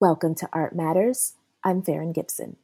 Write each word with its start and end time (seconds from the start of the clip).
Welcome 0.00 0.36
to 0.36 0.48
Art 0.52 0.76
Matters. 0.76 1.34
I'm 1.64 1.82
Farron 1.82 2.12
Gibson. 2.12 2.54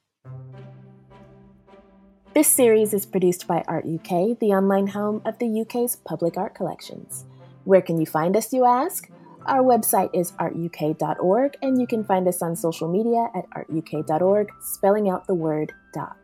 This 2.33 2.47
series 2.47 2.95
is 2.95 3.07
produced 3.07 3.49
by 3.49 3.65
Art 3.67 3.85
UK, 3.85 4.39
the 4.39 4.53
online 4.53 4.87
home 4.87 5.21
of 5.25 5.41
the 5.41 5.63
UK's 5.63 5.97
public 5.97 6.37
art 6.37 6.55
collections. 6.55 7.25
Where 7.65 7.83
can 7.83 7.99
you 7.99 8.07
find 8.07 8.37
us, 8.37 8.53
you 8.53 8.65
ask? 8.65 9.11
Our 9.47 9.65
website 9.65 10.11
is 10.15 10.31
artuk.org, 10.39 11.57
and 11.61 11.81
you 11.81 11.89
can 11.89 12.05
find 12.05 12.29
us 12.29 12.41
on 12.41 12.55
social 12.55 12.87
media 12.87 13.27
at 13.35 13.51
artuk.org, 13.51 14.51
spelling 14.63 15.09
out 15.09 15.27
the 15.27 15.35
word 15.35 15.73
dot. 15.93 16.17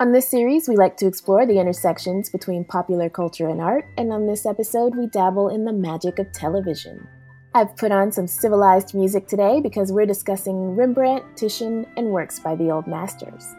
On 0.00 0.12
this 0.12 0.30
series, 0.30 0.66
we 0.66 0.76
like 0.76 0.96
to 0.96 1.06
explore 1.06 1.44
the 1.44 1.60
intersections 1.60 2.30
between 2.30 2.64
popular 2.64 3.10
culture 3.10 3.50
and 3.50 3.60
art, 3.60 3.84
and 3.98 4.10
on 4.10 4.26
this 4.26 4.46
episode, 4.46 4.96
we 4.96 5.08
dabble 5.08 5.50
in 5.50 5.66
the 5.66 5.74
magic 5.74 6.18
of 6.18 6.32
television. 6.32 7.06
I've 7.54 7.76
put 7.76 7.92
on 7.92 8.10
some 8.10 8.26
civilized 8.26 8.94
music 8.94 9.26
today 9.26 9.60
because 9.60 9.92
we're 9.92 10.06
discussing 10.06 10.74
Rembrandt, 10.74 11.36
Titian, 11.36 11.86
and 11.98 12.06
works 12.06 12.38
by 12.38 12.54
the 12.54 12.70
old 12.70 12.86
masters. 12.86 13.54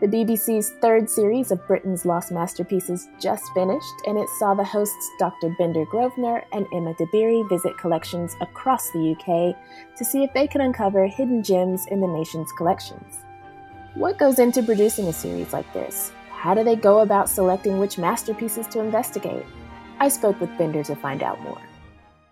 The 0.00 0.06
BBC's 0.06 0.70
third 0.80 1.10
series 1.10 1.50
of 1.50 1.66
Britain's 1.66 2.04
Lost 2.04 2.30
Masterpieces 2.30 3.08
just 3.18 3.42
finished, 3.52 3.94
and 4.06 4.16
it 4.16 4.28
saw 4.38 4.54
the 4.54 4.62
hosts 4.62 5.10
Dr. 5.18 5.56
Bendor 5.58 5.84
Grosvenor 5.86 6.44
and 6.52 6.68
Emma 6.72 6.94
Dabiri 6.94 7.48
visit 7.48 7.76
collections 7.78 8.36
across 8.40 8.88
the 8.92 9.10
UK 9.10 9.56
to 9.96 10.04
see 10.04 10.22
if 10.22 10.32
they 10.34 10.46
could 10.46 10.60
uncover 10.60 11.08
hidden 11.08 11.42
gems 11.42 11.86
in 11.86 12.00
the 12.00 12.06
nation's 12.06 12.52
collections. 12.56 13.22
What 13.94 14.18
goes 14.18 14.38
into 14.38 14.62
producing 14.62 15.08
a 15.08 15.12
series 15.12 15.52
like 15.52 15.70
this? 15.72 16.12
How 16.30 16.54
do 16.54 16.62
they 16.62 16.76
go 16.76 17.00
about 17.00 17.28
selecting 17.28 17.78
which 17.78 17.98
masterpieces 17.98 18.68
to 18.68 18.78
investigate? 18.78 19.44
I 19.98 20.08
spoke 20.08 20.40
with 20.40 20.56
Bendor 20.56 20.84
to 20.84 20.94
find 20.94 21.24
out 21.24 21.40
more. 21.42 21.60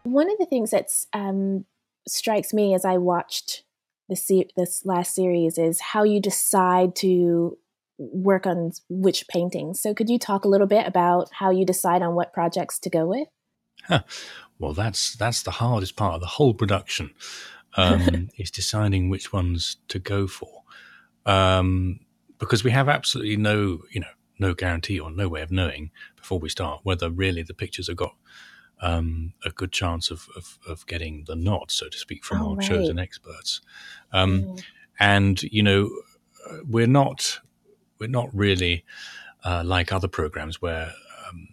One 0.04 0.30
of 0.30 0.38
the 0.38 0.46
things 0.46 0.70
that 0.70 0.88
um, 1.12 1.64
strikes 2.06 2.52
me 2.52 2.74
as 2.74 2.84
I 2.84 2.96
watched 2.96 3.64
the 4.08 4.46
this 4.56 4.84
last 4.84 5.14
series 5.14 5.56
is 5.56 5.80
how 5.80 6.02
you 6.02 6.20
decide 6.20 6.96
to 6.96 7.56
work 7.98 8.46
on 8.46 8.72
which 8.88 9.28
paintings. 9.28 9.80
So, 9.80 9.94
could 9.94 10.10
you 10.10 10.18
talk 10.18 10.44
a 10.44 10.48
little 10.48 10.66
bit 10.66 10.86
about 10.86 11.30
how 11.32 11.50
you 11.50 11.64
decide 11.64 12.02
on 12.02 12.14
what 12.14 12.32
projects 12.32 12.78
to 12.80 12.90
go 12.90 13.06
with? 13.06 13.28
Huh. 13.84 14.02
Well, 14.58 14.72
that's 14.72 15.14
that's 15.14 15.42
the 15.42 15.52
hardest 15.52 15.96
part 15.96 16.14
of 16.14 16.20
the 16.20 16.26
whole 16.26 16.54
production 16.54 17.14
um, 17.76 18.30
is 18.38 18.50
deciding 18.50 19.08
which 19.08 19.32
ones 19.32 19.76
to 19.88 19.98
go 19.98 20.26
for, 20.26 20.62
um, 21.24 22.00
because 22.38 22.64
we 22.64 22.70
have 22.72 22.88
absolutely 22.88 23.36
no, 23.36 23.82
you 23.90 24.00
know, 24.00 24.12
no 24.38 24.54
guarantee 24.54 24.98
or 24.98 25.10
no 25.10 25.28
way 25.28 25.42
of 25.42 25.50
knowing 25.50 25.90
before 26.16 26.38
we 26.38 26.48
start 26.48 26.80
whether 26.82 27.10
really 27.10 27.42
the 27.42 27.54
pictures 27.54 27.86
have 27.86 27.96
got 27.96 28.14
um, 28.80 29.34
a 29.44 29.50
good 29.50 29.72
chance 29.72 30.10
of, 30.10 30.28
of, 30.36 30.58
of, 30.66 30.86
getting 30.86 31.24
the 31.26 31.36
nod, 31.36 31.70
so 31.70 31.88
to 31.88 31.98
speak, 31.98 32.24
from 32.24 32.42
oh, 32.42 32.50
our 32.50 32.56
right. 32.56 32.66
chosen 32.66 32.98
experts. 32.98 33.60
Um, 34.12 34.42
mm. 34.42 34.62
And 34.98 35.42
you 35.42 35.62
know, 35.62 35.90
we're 36.66 36.86
not 36.86 37.40
we're 37.98 38.08
not 38.08 38.28
really 38.34 38.84
uh, 39.44 39.62
like 39.64 39.92
other 39.92 40.08
programs 40.08 40.60
where 40.60 40.92
um, 41.28 41.48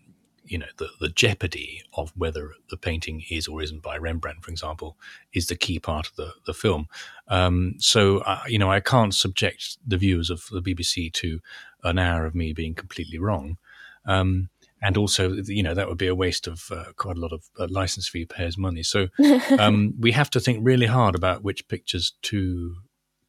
you 0.46 0.58
know 0.58 0.68
the, 0.78 0.90
the 1.00 1.10
jeopardy 1.10 1.84
of 1.94 2.12
whether 2.16 2.54
the 2.70 2.78
painting 2.78 3.24
is 3.30 3.48
or 3.48 3.62
isn't 3.62 3.82
by 3.82 3.98
Rembrandt, 3.98 4.44
for 4.44 4.52
example, 4.52 4.98
is 5.34 5.48
the 5.48 5.56
key 5.56 5.80
part 5.80 6.08
of 6.08 6.16
the 6.16 6.34
the 6.46 6.54
film. 6.54 6.88
Um, 7.28 7.76
so 7.78 8.20
uh, 8.20 8.44
you 8.48 8.60
know, 8.60 8.72
I 8.72 8.80
can't 8.80 9.14
subject 9.14 9.78
the 9.86 9.98
viewers 9.98 10.30
of 10.30 10.48
the 10.52 10.62
BBC 10.62 11.12
to 11.14 11.40
an 11.84 12.00
hour 12.00 12.26
of 12.26 12.36
me 12.36 12.54
being 12.54 12.74
completely 12.74 13.20
wrong. 13.20 13.58
Um, 14.06 14.50
and 14.82 14.98
also 14.98 15.34
you 15.46 15.64
know 15.64 15.74
that 15.74 15.88
would 15.88 15.98
be 15.98 16.08
a 16.08 16.16
waste 16.16 16.48
of 16.48 16.66
uh, 16.72 16.92
quite 16.96 17.18
a 17.18 17.20
lot 17.20 17.34
of 17.34 17.44
uh, 17.60 17.68
license 17.70 18.08
fee 18.08 18.26
payers 18.26 18.58
money. 18.58 18.84
So 18.84 19.08
um, 19.60 19.94
we 20.00 20.12
have 20.12 20.30
to 20.32 20.40
think 20.40 20.60
really 20.62 20.86
hard 20.86 21.16
about 21.16 21.44
which 21.44 21.68
pictures 21.68 22.14
to 22.24 22.76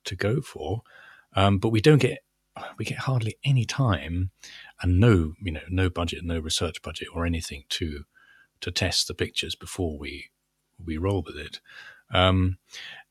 to 0.04 0.16
go 0.16 0.40
for. 0.40 0.82
Um, 1.34 1.58
but 1.58 1.70
we 1.70 1.80
don't 1.80 1.98
get 1.98 2.18
we 2.76 2.84
get 2.84 2.98
hardly 2.98 3.36
any 3.44 3.64
time 3.64 4.30
and 4.82 4.98
no 4.98 5.34
you 5.40 5.52
know 5.52 5.60
no 5.68 5.88
budget 5.88 6.24
no 6.24 6.38
research 6.40 6.82
budget 6.82 7.08
or 7.14 7.24
anything 7.24 7.64
to 7.68 8.04
to 8.60 8.70
test 8.70 9.06
the 9.06 9.14
pictures 9.14 9.54
before 9.54 9.98
we 9.98 10.30
we 10.84 10.96
roll 10.96 11.22
with 11.22 11.36
it. 11.36 11.60
Um, 12.12 12.58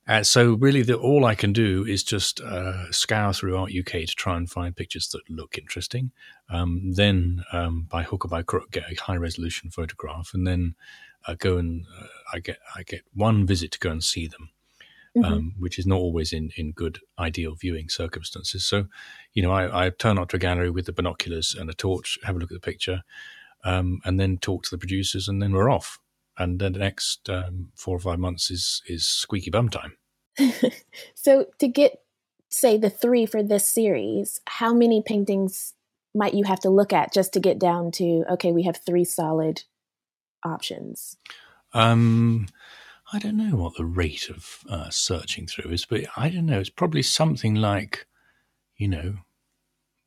uh, 0.08 0.24
so 0.24 0.54
really, 0.54 0.84
the, 0.84 0.96
all 0.96 1.26
I 1.26 1.36
can 1.36 1.52
do 1.52 1.86
is 1.86 2.04
just 2.04 2.40
uh, 2.40 2.90
scour 2.92 3.34
through 3.34 3.58
Art 3.58 3.72
UK 3.78 3.92
to 3.92 4.16
try 4.16 4.38
and 4.38 4.50
find 4.50 4.76
pictures 4.76 5.10
that 5.10 5.30
look 5.30 5.58
interesting. 5.58 6.12
Um, 6.50 6.94
then, 6.94 7.44
um, 7.52 7.88
by 7.90 8.04
hook 8.04 8.24
or 8.24 8.30
by 8.30 8.42
crook, 8.42 8.72
get 8.72 8.90
a 8.90 8.96
high 8.96 9.18
resolution 9.18 9.70
photograph, 9.70 10.32
and 10.34 10.48
then 10.48 10.76
uh, 11.28 11.36
go 11.38 11.58
and 11.58 11.86
uh, 12.00 12.08
I 12.34 12.40
get 12.40 12.58
I 12.76 12.84
get 12.84 13.02
one 13.14 13.46
visit 13.46 13.72
to 13.74 13.80
go 13.80 13.92
and 13.92 14.02
see 14.02 14.28
them, 14.28 14.50
mm-hmm. 15.18 15.26
um, 15.26 15.56
which 15.60 15.78
is 15.78 15.86
not 15.86 16.00
always 16.00 16.32
in 16.32 16.52
in 16.56 16.72
good 16.72 17.00
ideal 17.20 17.56
viewing 17.56 17.90
circumstances. 17.90 18.66
So, 18.66 18.86
you 19.34 19.44
know, 19.44 19.52
I, 19.52 19.88
I, 19.88 19.90
turn 19.90 20.18
up 20.18 20.30
to 20.30 20.38
a 20.38 20.40
gallery 20.40 20.70
with 20.70 20.86
the 20.86 20.94
binoculars 20.94 21.54
and 21.54 21.70
a 21.70 21.74
torch, 21.74 22.18
have 22.24 22.38
a 22.38 22.40
look 22.40 22.52
at 22.52 22.56
the 22.56 22.72
picture, 22.72 23.04
um, 23.66 24.00
and 24.06 24.18
then 24.18 24.38
talk 24.38 24.64
to 24.64 24.72
the 24.72 24.78
producers, 24.78 25.28
and 25.28 25.42
then 25.42 25.52
we're 25.52 25.70
off 25.70 26.00
and 26.38 26.60
then 26.60 26.74
the 26.74 26.80
next 26.80 27.30
um, 27.30 27.72
four 27.76 27.96
or 27.96 28.00
five 28.00 28.20
months 28.20 28.52
is 28.52 28.82
is 28.88 29.08
squeaky 29.08 29.50
bum 29.50 29.70
time. 29.70 29.98
so 31.16 31.48
to 31.60 31.68
get 31.68 32.02
say 32.50 32.78
the 32.78 32.90
three 32.90 33.26
for 33.26 33.44
this 33.44 33.68
series, 33.68 34.40
how 34.48 34.74
many 34.74 35.02
paintings 35.02 35.74
might 36.14 36.34
you 36.34 36.44
have 36.46 36.60
to 36.62 36.70
look 36.70 36.94
at 36.94 37.14
just 37.14 37.34
to 37.34 37.40
get 37.40 37.60
down 37.60 37.92
to 37.92 38.24
okay, 38.32 38.52
we 38.52 38.64
have 38.64 38.78
three 38.78 39.04
solid 39.04 39.64
options? 40.44 41.18
Um, 41.74 42.48
I 43.12 43.20
don't 43.20 43.38
know 43.38 43.56
what 43.56 43.76
the 43.76 43.86
rate 43.86 44.30
of 44.30 44.60
uh, 44.70 44.90
searching 44.90 45.48
through 45.48 45.72
is, 45.72 45.86
but 45.86 46.06
I 46.16 46.30
don't 46.30 46.46
know. 46.46 46.60
It's 46.60 46.70
probably 46.70 47.04
something 47.04 47.56
like, 47.56 48.06
you 48.78 48.88
know, 48.88 49.16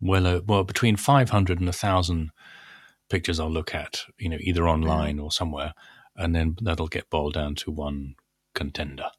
well, 0.01 0.27
uh, 0.27 0.41
well 0.47 0.65
between 0.65 0.97
five 0.97 1.31
hundred 1.31 1.61
and 1.61 1.69
a 1.69 1.73
thousand 1.73 2.31
pictures 3.09 3.41
I'll 3.41 3.51
look 3.51 3.75
at, 3.75 4.05
you 4.19 4.29
know, 4.29 4.39
either 4.41 4.69
online 4.69 5.19
or 5.19 5.33
somewhere, 5.33 5.75
and 6.21 6.35
then 6.35 6.57
that'll 6.61 6.87
get 6.87 7.11
boiled 7.11 7.35
down 7.35 7.55
to 7.57 7.71
one 7.71 8.15
contender. 8.55 9.11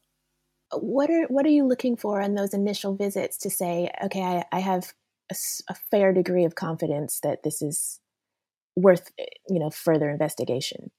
What 0.72 1.10
are 1.10 1.24
what 1.24 1.44
are 1.44 1.50
you 1.50 1.66
looking 1.66 1.96
for 1.96 2.20
in 2.20 2.34
those 2.34 2.54
initial 2.54 2.94
visits 2.94 3.36
to 3.38 3.50
say, 3.50 3.90
okay, 4.04 4.22
I, 4.22 4.44
I 4.52 4.60
have 4.60 4.94
a, 5.30 5.34
a 5.68 5.74
fair 5.90 6.12
degree 6.14 6.44
of 6.44 6.54
confidence 6.54 7.20
that 7.22 7.42
this 7.42 7.60
is 7.60 8.00
worth 8.76 9.10
eh, 9.18 9.24
you 9.48 9.58
know 9.58 9.68
further 9.68 10.08
investigation? 10.08 10.90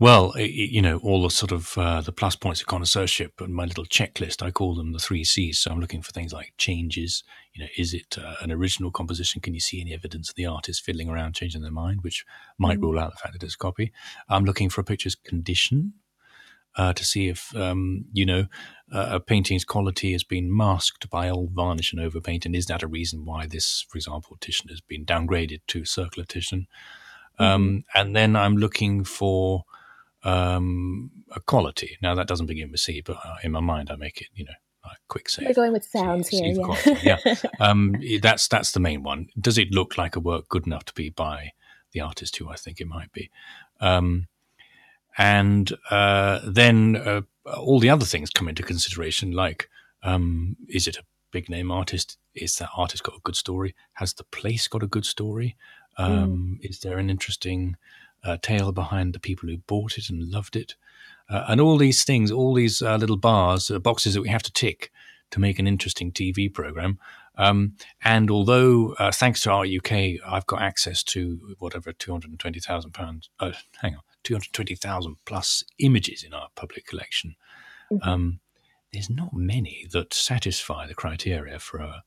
Well, 0.00 0.32
you 0.38 0.80
know, 0.80 0.96
all 1.00 1.22
the 1.22 1.28
sort 1.28 1.52
of 1.52 1.76
uh, 1.76 2.00
the 2.00 2.10
plus 2.10 2.34
points 2.34 2.62
of 2.62 2.66
connoisseurship 2.66 3.38
and 3.38 3.54
my 3.54 3.66
little 3.66 3.84
checklist, 3.84 4.42
I 4.42 4.50
call 4.50 4.74
them 4.74 4.92
the 4.92 4.98
three 4.98 5.24
C's. 5.24 5.58
So 5.58 5.70
I'm 5.70 5.78
looking 5.78 6.00
for 6.00 6.10
things 6.10 6.32
like 6.32 6.54
changes. 6.56 7.22
You 7.52 7.64
know, 7.64 7.70
is 7.76 7.92
it 7.92 8.16
uh, 8.16 8.36
an 8.40 8.50
original 8.50 8.90
composition? 8.90 9.42
Can 9.42 9.52
you 9.52 9.60
see 9.60 9.78
any 9.78 9.92
evidence 9.92 10.30
of 10.30 10.36
the 10.36 10.46
artist 10.46 10.82
fiddling 10.82 11.10
around, 11.10 11.34
changing 11.34 11.60
their 11.60 11.70
mind, 11.70 12.00
which 12.00 12.24
might 12.56 12.76
mm-hmm. 12.78 12.84
rule 12.86 12.98
out 12.98 13.10
the 13.10 13.18
fact 13.18 13.34
that 13.34 13.42
it's 13.42 13.56
a 13.56 13.58
copy? 13.58 13.92
I'm 14.26 14.46
looking 14.46 14.70
for 14.70 14.80
a 14.80 14.84
picture's 14.84 15.14
condition. 15.14 15.92
Uh, 16.76 16.92
to 16.92 17.04
see 17.04 17.26
if 17.26 17.52
um, 17.56 18.04
you 18.12 18.24
know 18.24 18.46
uh, 18.92 19.08
a 19.10 19.20
painting's 19.20 19.64
quality 19.64 20.12
has 20.12 20.22
been 20.22 20.56
masked 20.56 21.10
by 21.10 21.28
old 21.28 21.50
varnish 21.50 21.92
and 21.92 22.00
overpaint, 22.00 22.46
and 22.46 22.54
is 22.54 22.66
that 22.66 22.84
a 22.84 22.86
reason 22.86 23.24
why 23.24 23.44
this, 23.44 23.84
for 23.88 23.98
example, 23.98 24.38
Titian 24.40 24.70
has 24.70 24.80
been 24.80 25.04
downgraded 25.04 25.62
to 25.66 25.84
circle 25.84 26.20
of 26.20 26.28
Titian? 26.28 26.68
Um, 27.40 27.84
and 27.94 28.14
then 28.14 28.36
I'm 28.36 28.56
looking 28.56 29.04
for 29.04 29.64
um, 30.24 31.10
a 31.30 31.40
quality. 31.40 31.96
Now 32.02 32.14
that 32.14 32.28
doesn't 32.28 32.46
begin 32.46 32.70
with 32.70 32.80
C, 32.80 33.00
but 33.00 33.16
uh, 33.24 33.36
in 33.42 33.52
my 33.52 33.60
mind 33.60 33.90
I 33.90 33.96
make 33.96 34.20
it, 34.20 34.28
you 34.34 34.44
know, 34.44 34.52
like 34.84 34.98
quick 35.08 35.28
save. 35.28 35.48
We're 35.48 35.54
going 35.54 35.72
with 35.72 35.84
sounds 35.84 36.28
here, 36.28 36.54
yeah. 37.02 37.16
yeah. 37.24 37.34
Um, 37.60 37.94
that's 38.22 38.48
that's 38.48 38.72
the 38.72 38.80
main 38.80 39.02
one. 39.02 39.28
Does 39.38 39.58
it 39.58 39.72
look 39.72 39.98
like 39.98 40.16
a 40.16 40.20
work 40.20 40.48
good 40.48 40.66
enough 40.66 40.84
to 40.86 40.94
be 40.94 41.10
by 41.10 41.52
the 41.92 42.00
artist 42.00 42.36
who 42.36 42.48
I 42.48 42.56
think 42.56 42.80
it 42.80 42.86
might 42.86 43.12
be? 43.12 43.30
Um, 43.80 44.28
and 45.18 45.72
uh, 45.90 46.40
then 46.46 46.96
uh, 46.96 47.22
all 47.56 47.80
the 47.80 47.90
other 47.90 48.06
things 48.06 48.30
come 48.30 48.48
into 48.48 48.62
consideration, 48.62 49.32
like 49.32 49.68
um, 50.02 50.56
is 50.68 50.86
it 50.86 50.96
a 50.96 51.04
big 51.30 51.48
name 51.48 51.70
artist? 51.70 52.18
Is 52.34 52.56
that 52.56 52.70
artist 52.76 53.02
got 53.02 53.16
a 53.16 53.20
good 53.22 53.36
story? 53.36 53.74
Has 53.94 54.14
the 54.14 54.24
place 54.24 54.68
got 54.68 54.82
a 54.82 54.86
good 54.86 55.04
story? 55.04 55.56
Um, 56.00 56.58
mm. 56.60 56.70
Is 56.70 56.80
there 56.80 56.98
an 56.98 57.10
interesting 57.10 57.76
uh, 58.24 58.36
tale 58.40 58.72
behind 58.72 59.12
the 59.12 59.20
people 59.20 59.48
who 59.48 59.58
bought 59.58 59.98
it 59.98 60.08
and 60.08 60.30
loved 60.30 60.56
it, 60.56 60.74
uh, 61.28 61.44
and 61.48 61.60
all 61.60 61.76
these 61.76 62.04
things, 62.04 62.30
all 62.30 62.54
these 62.54 62.82
uh, 62.82 62.96
little 62.96 63.16
bars, 63.16 63.70
uh, 63.70 63.78
boxes 63.78 64.14
that 64.14 64.22
we 64.22 64.28
have 64.28 64.42
to 64.42 64.52
tick 64.52 64.90
to 65.30 65.40
make 65.40 65.58
an 65.58 65.66
interesting 65.66 66.10
TV 66.10 66.52
program. 66.52 66.98
Um, 67.36 67.74
and 68.04 68.30
although, 68.30 68.94
uh, 68.98 69.12
thanks 69.12 69.40
to 69.42 69.50
Art 69.50 69.68
UK, 69.68 70.20
I've 70.26 70.46
got 70.46 70.60
access 70.60 71.02
to 71.04 71.54
whatever 71.58 71.92
two 71.92 72.12
hundred 72.12 72.30
and 72.30 72.40
twenty 72.40 72.60
thousand 72.60 72.92
pounds. 72.92 73.30
Uh, 73.38 73.52
hang 73.80 73.94
on, 73.94 74.02
two 74.24 74.34
hundred 74.34 74.52
twenty 74.52 74.74
thousand 74.74 75.16
plus 75.24 75.64
images 75.78 76.22
in 76.22 76.34
our 76.34 76.48
public 76.54 76.86
collection. 76.86 77.36
Mm-hmm. 77.90 78.08
Um, 78.08 78.40
there's 78.92 79.10
not 79.10 79.32
many 79.32 79.86
that 79.92 80.12
satisfy 80.12 80.86
the 80.86 80.94
criteria 80.94 81.58
for 81.58 81.78
a 81.78 82.02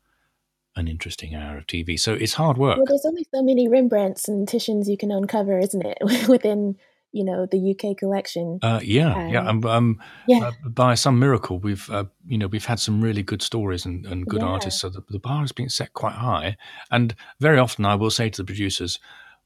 an 0.75 0.87
interesting 0.87 1.35
hour 1.35 1.57
of 1.57 1.67
TV. 1.67 1.99
So 1.99 2.13
it's 2.13 2.33
hard 2.33 2.57
work. 2.57 2.77
Well, 2.77 2.85
there's 2.87 3.05
only 3.05 3.25
so 3.33 3.43
many 3.43 3.67
Rembrandts 3.67 4.27
and 4.27 4.47
Titians 4.47 4.89
you 4.89 4.97
can 4.97 5.11
uncover, 5.11 5.59
isn't 5.59 5.85
it? 5.85 5.97
Within 6.27 6.75
you 7.13 7.23
know 7.23 7.45
the 7.45 7.71
UK 7.71 7.95
collection. 7.95 8.59
Uh, 8.61 8.81
yeah, 8.83 9.29
yeah. 9.29 9.47
Um, 9.47 9.63
um, 9.65 10.01
yeah. 10.27 10.47
Uh, 10.47 10.69
by 10.69 10.95
some 10.95 11.19
miracle, 11.19 11.59
we've 11.59 11.89
uh, 11.89 12.05
you 12.27 12.37
know 12.37 12.47
we've 12.47 12.65
had 12.65 12.79
some 12.79 13.01
really 13.01 13.23
good 13.23 13.41
stories 13.41 13.85
and, 13.85 14.05
and 14.05 14.25
good 14.25 14.41
yeah. 14.41 14.47
artists. 14.47 14.81
So 14.81 14.89
the, 14.89 15.03
the 15.09 15.19
bar 15.19 15.41
has 15.41 15.51
been 15.51 15.69
set 15.69 15.93
quite 15.93 16.15
high. 16.15 16.57
And 16.91 17.15
very 17.39 17.59
often, 17.59 17.85
I 17.85 17.95
will 17.95 18.09
say 18.09 18.29
to 18.29 18.41
the 18.41 18.45
producers, 18.45 18.99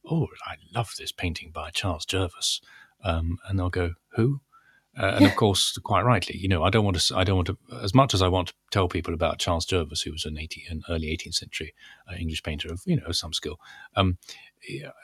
"Oh, 0.09 0.27
I 0.45 0.56
love 0.74 0.94
this 0.97 1.12
painting 1.12 1.51
by 1.53 1.69
Charles 1.69 2.06
Jervas," 2.06 2.62
um, 3.03 3.38
and 3.47 3.59
they'll 3.59 3.69
go, 3.69 3.94
"Who?" 4.15 4.41
Uh, 5.00 5.14
and 5.18 5.26
of 5.26 5.36
course, 5.36 5.78
quite 5.84 6.04
rightly, 6.04 6.38
you 6.38 6.48
know, 6.48 6.64
I 6.64 6.70
don't 6.70 6.84
want 6.84 7.00
to. 7.00 7.16
I 7.16 7.24
don't 7.24 7.36
want 7.36 7.48
to. 7.48 7.58
As 7.82 7.94
much 7.94 8.14
as 8.14 8.22
I 8.22 8.28
want 8.28 8.48
to 8.48 8.54
tell 8.72 8.88
people 8.88 9.14
about 9.14 9.38
Charles 9.38 9.66
Jervas, 9.66 10.02
who 10.02 10.12
was 10.12 10.26
an, 10.26 10.38
18, 10.40 10.64
an 10.70 10.82
early 10.90 11.08
18th 11.08 11.36
century 11.36 11.74
uh, 12.10 12.16
English 12.16 12.42
painter 12.42 12.72
of 12.72 12.82
you 12.86 12.96
know 12.96 13.12
some 13.12 13.34
skill, 13.34 13.60
um, 13.96 14.18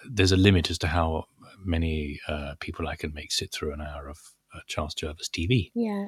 there's 0.09 0.31
a 0.31 0.37
limit 0.37 0.69
as 0.71 0.79
to 0.79 0.87
how 0.87 1.25
many 1.63 2.19
uh, 2.27 2.55
people 2.59 2.87
I 2.87 2.95
can 2.95 3.13
make 3.13 3.31
sit 3.31 3.51
through 3.51 3.73
an 3.73 3.81
hour 3.81 4.09
of 4.09 4.17
uh, 4.53 4.59
Charles 4.67 4.95
Jervas 4.95 5.29
TV. 5.29 5.71
Yeah. 5.75 6.07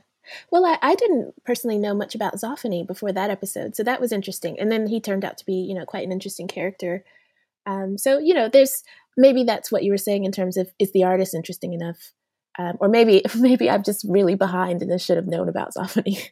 Well, 0.50 0.66
I, 0.66 0.80
I, 0.82 0.96
didn't 0.96 1.36
personally 1.44 1.78
know 1.78 1.94
much 1.94 2.16
about 2.16 2.36
Zoffany 2.36 2.86
before 2.86 3.12
that 3.12 3.30
episode, 3.30 3.76
so 3.76 3.84
that 3.84 4.02
was 4.02 4.12
interesting. 4.12 4.60
And 4.60 4.72
then 4.72 4.88
he 4.88 5.00
turned 5.00 5.24
out 5.24 5.38
to 5.38 5.46
be, 5.46 5.54
you 5.54 5.76
know, 5.76 5.86
quite 5.86 6.04
an 6.04 6.12
interesting 6.12 6.48
character. 6.48 7.04
Um, 7.68 8.00
so, 8.00 8.18
you 8.18 8.34
know, 8.34 8.50
there's 8.50 8.84
maybe 9.16 9.44
that's 9.44 9.72
what 9.72 9.84
you 9.84 9.92
were 9.92 9.98
saying 9.98 10.26
in 10.26 10.32
terms 10.32 10.58
of 10.58 10.72
is 10.80 10.92
the 10.94 11.04
artist 11.04 11.36
interesting 11.36 11.74
enough 11.74 12.12
um, 12.57 12.78
or 12.80 12.88
maybe 12.88 13.24
maybe 13.36 13.69
I'm 13.69 13.84
just 13.84 14.06
really 14.07 14.36
behind 14.36 14.81
and 14.81 14.92
I 14.94 14.98
should 14.98 15.18
have 15.18 15.28
known 15.28 15.50
about 15.50 15.74
Zoffany. 15.74 16.30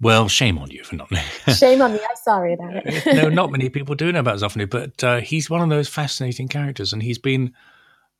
Well, 0.00 0.28
shame 0.28 0.58
on 0.58 0.70
you 0.70 0.82
for 0.84 0.96
not 0.96 1.10
knowing 1.46 1.56
shame 1.56 1.82
on 1.82 1.92
me. 1.92 1.98
I'm 1.98 2.16
sorry 2.16 2.54
about 2.54 2.76
it. 2.76 3.06
no, 3.14 3.28
not 3.28 3.52
many 3.52 3.68
people 3.68 3.94
do 3.94 4.10
know 4.12 4.20
about 4.20 4.38
Zoffany, 4.38 4.68
but 4.68 5.04
uh, 5.04 5.20
he's 5.20 5.50
one 5.50 5.60
of 5.60 5.68
those 5.68 5.88
fascinating 5.88 6.48
characters, 6.48 6.92
and 6.92 7.02
he's 7.02 7.18
been 7.18 7.52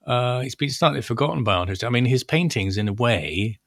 uh, 0.07 0.41
he's 0.41 0.55
been 0.55 0.71
slightly 0.71 1.03
forgotten 1.03 1.45
by 1.45 1.55
artists. 1.55 1.85
I 1.85 1.91
mean, 1.91 2.05
his 2.07 2.25
paintings, 2.25 2.77
in 2.77 2.89
a 2.89 2.93
way, 2.93 3.59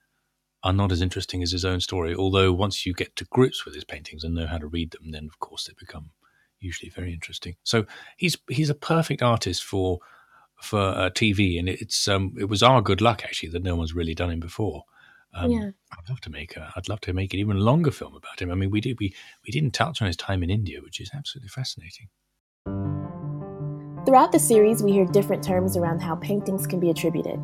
are 0.64 0.74
not 0.74 0.92
as 0.92 1.02
interesting 1.02 1.42
as 1.42 1.52
his 1.52 1.66
own 1.66 1.80
story. 1.80 2.16
Although 2.16 2.54
once 2.54 2.86
you 2.86 2.94
get 2.94 3.16
to 3.16 3.26
grips 3.26 3.66
with 3.66 3.74
his 3.74 3.84
paintings 3.84 4.24
and 4.24 4.36
know 4.36 4.48
how 4.48 4.58
to 4.58 4.68
read 4.68 4.92
them, 4.92 5.12
then 5.12 5.26
of 5.26 5.40
course 5.40 5.66
they 5.66 5.74
become 5.78 6.12
usually 6.60 6.90
very 6.90 7.14
interesting. 7.14 7.56
So 7.64 7.86
he's 8.18 8.38
he's 8.50 8.70
a 8.70 8.76
perfect 8.76 9.22
artist 9.22 9.64
for 9.64 10.00
for 10.62 10.80
uh, 10.80 11.10
TV, 11.10 11.60
and 11.60 11.68
it's 11.68 12.08
um, 12.08 12.34
it 12.38 12.46
was 12.46 12.64
our 12.64 12.82
good 12.82 13.02
luck 13.02 13.24
actually 13.24 13.50
that 13.50 13.64
no 13.64 13.76
one's 13.76 13.94
really 13.94 14.16
done 14.16 14.30
him 14.30 14.40
before. 14.40 14.84
Um, 15.34 15.52
yeah. 15.52 15.70
I'd 15.92 16.10
love 16.10 16.20
to 16.22 16.30
make 16.30 16.58
a, 16.58 16.74
I'd 16.76 16.90
love 16.90 17.00
to 17.02 17.14
make 17.14 17.34
an 17.34 17.40
even 17.40 17.58
longer 17.58 17.92
film 17.92 18.16
about 18.16 18.42
him. 18.42 18.52
I 18.52 18.56
mean, 18.56 18.70
we 18.70 18.82
did 18.82 18.98
we 19.00 19.14
we 19.46 19.52
didn't 19.52 19.72
touch 19.72 20.02
on 20.02 20.08
his 20.08 20.18
time 20.18 20.44
in 20.44 20.50
India, 20.50 20.82
which 20.82 21.00
is 21.00 21.12
absolutely 21.14 21.50
fascinating. 21.50 22.10
Throughout 24.06 24.32
the 24.32 24.40
series, 24.40 24.82
we 24.82 24.92
hear 24.92 25.06
different 25.06 25.44
terms 25.44 25.78
around 25.78 26.00
how 26.00 26.16
paintings 26.16 26.66
can 26.66 26.80
be 26.80 26.90
attributed. 26.90 27.40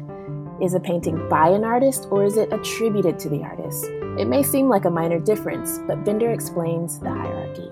Is 0.59 0.73
a 0.73 0.79
painting 0.79 1.29
by 1.29 1.49
an 1.49 1.63
artist 1.63 2.07
or 2.09 2.25
is 2.25 2.35
it 2.35 2.51
attributed 2.51 3.19
to 3.19 3.29
the 3.29 3.43
artist? 3.43 3.85
It 4.17 4.27
may 4.27 4.41
seem 4.41 4.67
like 4.67 4.85
a 4.85 4.89
minor 4.89 5.19
difference, 5.19 5.79
but 5.87 6.03
Bendor 6.03 6.33
explains 6.33 6.99
the 6.99 7.11
hierarchy. 7.11 7.69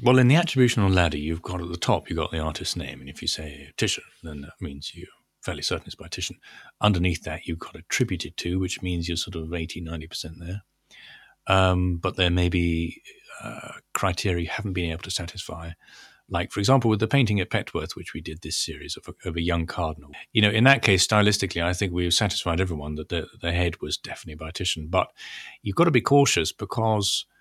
Well, 0.00 0.18
in 0.18 0.28
the 0.28 0.36
attributional 0.36 0.94
ladder, 0.94 1.18
you've 1.18 1.42
got 1.42 1.60
at 1.60 1.68
the 1.68 1.76
top, 1.76 2.08
you've 2.08 2.18
got 2.18 2.30
the 2.30 2.38
artist's 2.38 2.76
name. 2.76 3.00
And 3.00 3.10
if 3.10 3.20
you 3.20 3.26
say 3.26 3.70
Titian, 3.76 4.04
then 4.22 4.42
that 4.42 4.52
means 4.60 4.94
you're 4.94 5.08
fairly 5.42 5.62
certain 5.62 5.86
it's 5.86 5.96
by 5.96 6.06
Titian. 6.06 6.38
Underneath 6.80 7.24
that, 7.24 7.46
you've 7.46 7.58
got 7.58 7.74
attributed 7.74 8.36
to, 8.36 8.60
which 8.60 8.80
means 8.80 9.08
you're 9.08 9.16
sort 9.16 9.34
of 9.34 9.52
80, 9.52 9.82
90% 9.82 10.38
there. 10.38 10.62
Um, 11.48 11.96
but 11.96 12.16
there 12.16 12.30
may 12.30 12.48
be 12.48 13.02
uh, 13.42 13.72
criteria 13.92 14.44
you 14.44 14.50
haven't 14.50 14.74
been 14.74 14.92
able 14.92 15.02
to 15.02 15.10
satisfy. 15.10 15.70
Like, 16.28 16.52
for 16.52 16.60
example, 16.60 16.90
with 16.90 17.00
the 17.00 17.08
painting 17.08 17.40
at 17.40 17.50
Petworth, 17.50 17.96
which 17.96 18.14
we 18.14 18.20
did 18.20 18.42
this 18.42 18.56
series 18.56 18.96
of 18.96 19.08
a, 19.08 19.28
of 19.28 19.36
a 19.36 19.42
young 19.42 19.66
cardinal. 19.66 20.10
You 20.32 20.42
know, 20.42 20.50
in 20.50 20.62
that 20.64 20.82
case, 20.82 21.04
stylistically, 21.04 21.62
I 21.62 21.72
think 21.72 21.92
we've 21.92 22.14
satisfied 22.14 22.60
everyone 22.60 22.94
that 22.96 23.08
the, 23.08 23.26
the 23.40 23.50
head 23.50 23.80
was 23.80 23.96
definitely 23.96 24.36
by 24.36 24.52
Titian. 24.52 24.86
But 24.88 25.08
you've 25.62 25.76
got 25.76 25.84
to 25.84 25.90
be 25.90 26.02
cautious 26.02 26.52
because– 26.52 27.26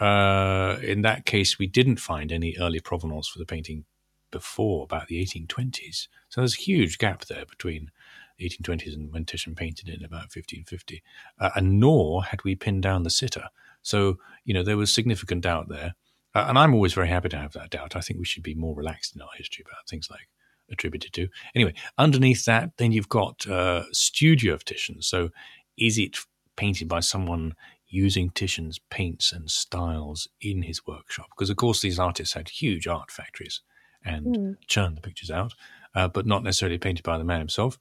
uh, 0.00 0.78
in 0.82 1.02
that 1.02 1.26
case, 1.26 1.58
we 1.58 1.66
didn't 1.66 1.98
find 1.98 2.32
any 2.32 2.56
early 2.58 2.80
provenance 2.80 3.28
for 3.28 3.38
the 3.38 3.46
painting 3.46 3.84
before 4.30 4.84
about 4.84 5.08
the 5.08 5.22
1820s. 5.22 6.08
So 6.28 6.40
there's 6.40 6.54
a 6.54 6.60
huge 6.60 6.98
gap 6.98 7.26
there 7.26 7.44
between 7.44 7.90
the 8.38 8.48
1820s 8.48 8.94
and 8.94 9.12
when 9.12 9.24
Titian 9.24 9.54
painted 9.54 9.88
it 9.88 9.98
in 9.98 10.04
about 10.04 10.34
1550. 10.34 11.02
Uh, 11.38 11.50
and 11.54 11.78
nor 11.78 12.24
had 12.24 12.42
we 12.44 12.54
pinned 12.54 12.82
down 12.82 13.02
the 13.02 13.10
sitter. 13.10 13.48
So, 13.82 14.18
you 14.44 14.54
know, 14.54 14.62
there 14.62 14.76
was 14.76 14.92
significant 14.92 15.42
doubt 15.42 15.68
there. 15.68 15.94
Uh, 16.34 16.46
and 16.48 16.58
I'm 16.58 16.74
always 16.74 16.94
very 16.94 17.08
happy 17.08 17.28
to 17.30 17.38
have 17.38 17.52
that 17.52 17.70
doubt. 17.70 17.96
I 17.96 18.00
think 18.00 18.18
we 18.18 18.24
should 18.24 18.42
be 18.42 18.54
more 18.54 18.74
relaxed 18.74 19.14
in 19.14 19.22
our 19.22 19.28
history 19.36 19.64
about 19.66 19.88
things 19.88 20.08
like 20.10 20.28
attributed 20.70 21.12
to. 21.14 21.28
Anyway, 21.54 21.74
underneath 21.98 22.44
that, 22.44 22.70
then 22.76 22.92
you've 22.92 23.08
got 23.08 23.46
uh, 23.48 23.84
studio 23.92 24.54
of 24.54 24.64
Titian. 24.64 25.02
So 25.02 25.30
is 25.76 25.98
it 25.98 26.16
painted 26.56 26.88
by 26.88 27.00
someone 27.00 27.54
using 27.90 28.30
Titian's 28.30 28.78
paints 28.88 29.32
and 29.32 29.50
styles 29.50 30.28
in 30.40 30.62
his 30.62 30.86
workshop. 30.86 31.26
Because, 31.30 31.50
of 31.50 31.56
course, 31.56 31.80
these 31.80 31.98
artists 31.98 32.34
had 32.34 32.48
huge 32.48 32.86
art 32.86 33.10
factories 33.10 33.60
and 34.04 34.36
mm. 34.36 34.56
churned 34.66 34.96
the 34.96 35.02
pictures 35.02 35.30
out, 35.30 35.54
uh, 35.94 36.08
but 36.08 36.24
not 36.24 36.42
necessarily 36.42 36.78
painted 36.78 37.02
by 37.02 37.18
the 37.18 37.24
man 37.24 37.40
himself. 37.40 37.78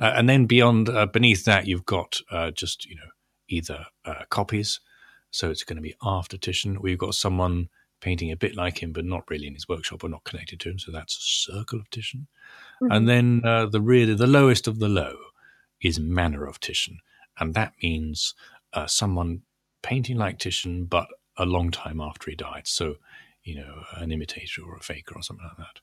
Uh, 0.00 0.12
and 0.16 0.28
then 0.28 0.46
beyond, 0.46 0.88
uh, 0.88 1.06
beneath 1.06 1.44
that, 1.44 1.66
you've 1.66 1.86
got 1.86 2.18
uh, 2.30 2.50
just, 2.50 2.86
you 2.86 2.96
know, 2.96 3.10
either 3.48 3.84
uh, 4.04 4.24
copies. 4.30 4.80
So 5.30 5.50
it's 5.50 5.64
going 5.64 5.76
to 5.76 5.82
be 5.82 5.94
after 6.02 6.36
Titian, 6.36 6.78
or 6.78 6.88
you've 6.88 6.98
got 6.98 7.14
someone 7.14 7.68
painting 8.00 8.32
a 8.32 8.36
bit 8.36 8.56
like 8.56 8.82
him, 8.82 8.92
but 8.92 9.04
not 9.04 9.30
really 9.30 9.46
in 9.46 9.54
his 9.54 9.68
workshop 9.68 10.02
or 10.02 10.08
not 10.08 10.24
connected 10.24 10.58
to 10.60 10.70
him. 10.70 10.78
So 10.78 10.90
that's 10.90 11.16
a 11.16 11.52
circle 11.52 11.78
of 11.78 11.88
Titian. 11.90 12.26
Mm-hmm. 12.82 12.92
And 12.92 13.08
then 13.08 13.42
uh, 13.44 13.66
the 13.66 13.80
really, 13.80 14.14
the 14.14 14.26
lowest 14.26 14.66
of 14.66 14.78
the 14.78 14.88
low 14.88 15.14
is 15.80 16.00
manner 16.00 16.46
of 16.46 16.58
Titian. 16.58 16.98
And 17.38 17.54
that 17.54 17.74
means 17.82 18.34
uh, 18.72 18.86
someone 18.86 19.42
painting 19.82 20.16
like 20.16 20.38
Titian, 20.38 20.84
but 20.84 21.08
a 21.36 21.44
long 21.44 21.70
time 21.70 22.00
after 22.00 22.30
he 22.30 22.36
died. 22.36 22.66
So, 22.66 22.96
you 23.42 23.56
know, 23.56 23.84
an 23.96 24.12
imitator 24.12 24.62
or 24.62 24.76
a 24.76 24.80
faker 24.80 25.16
or 25.16 25.22
something 25.22 25.46
like 25.46 25.58
that. 25.58 25.80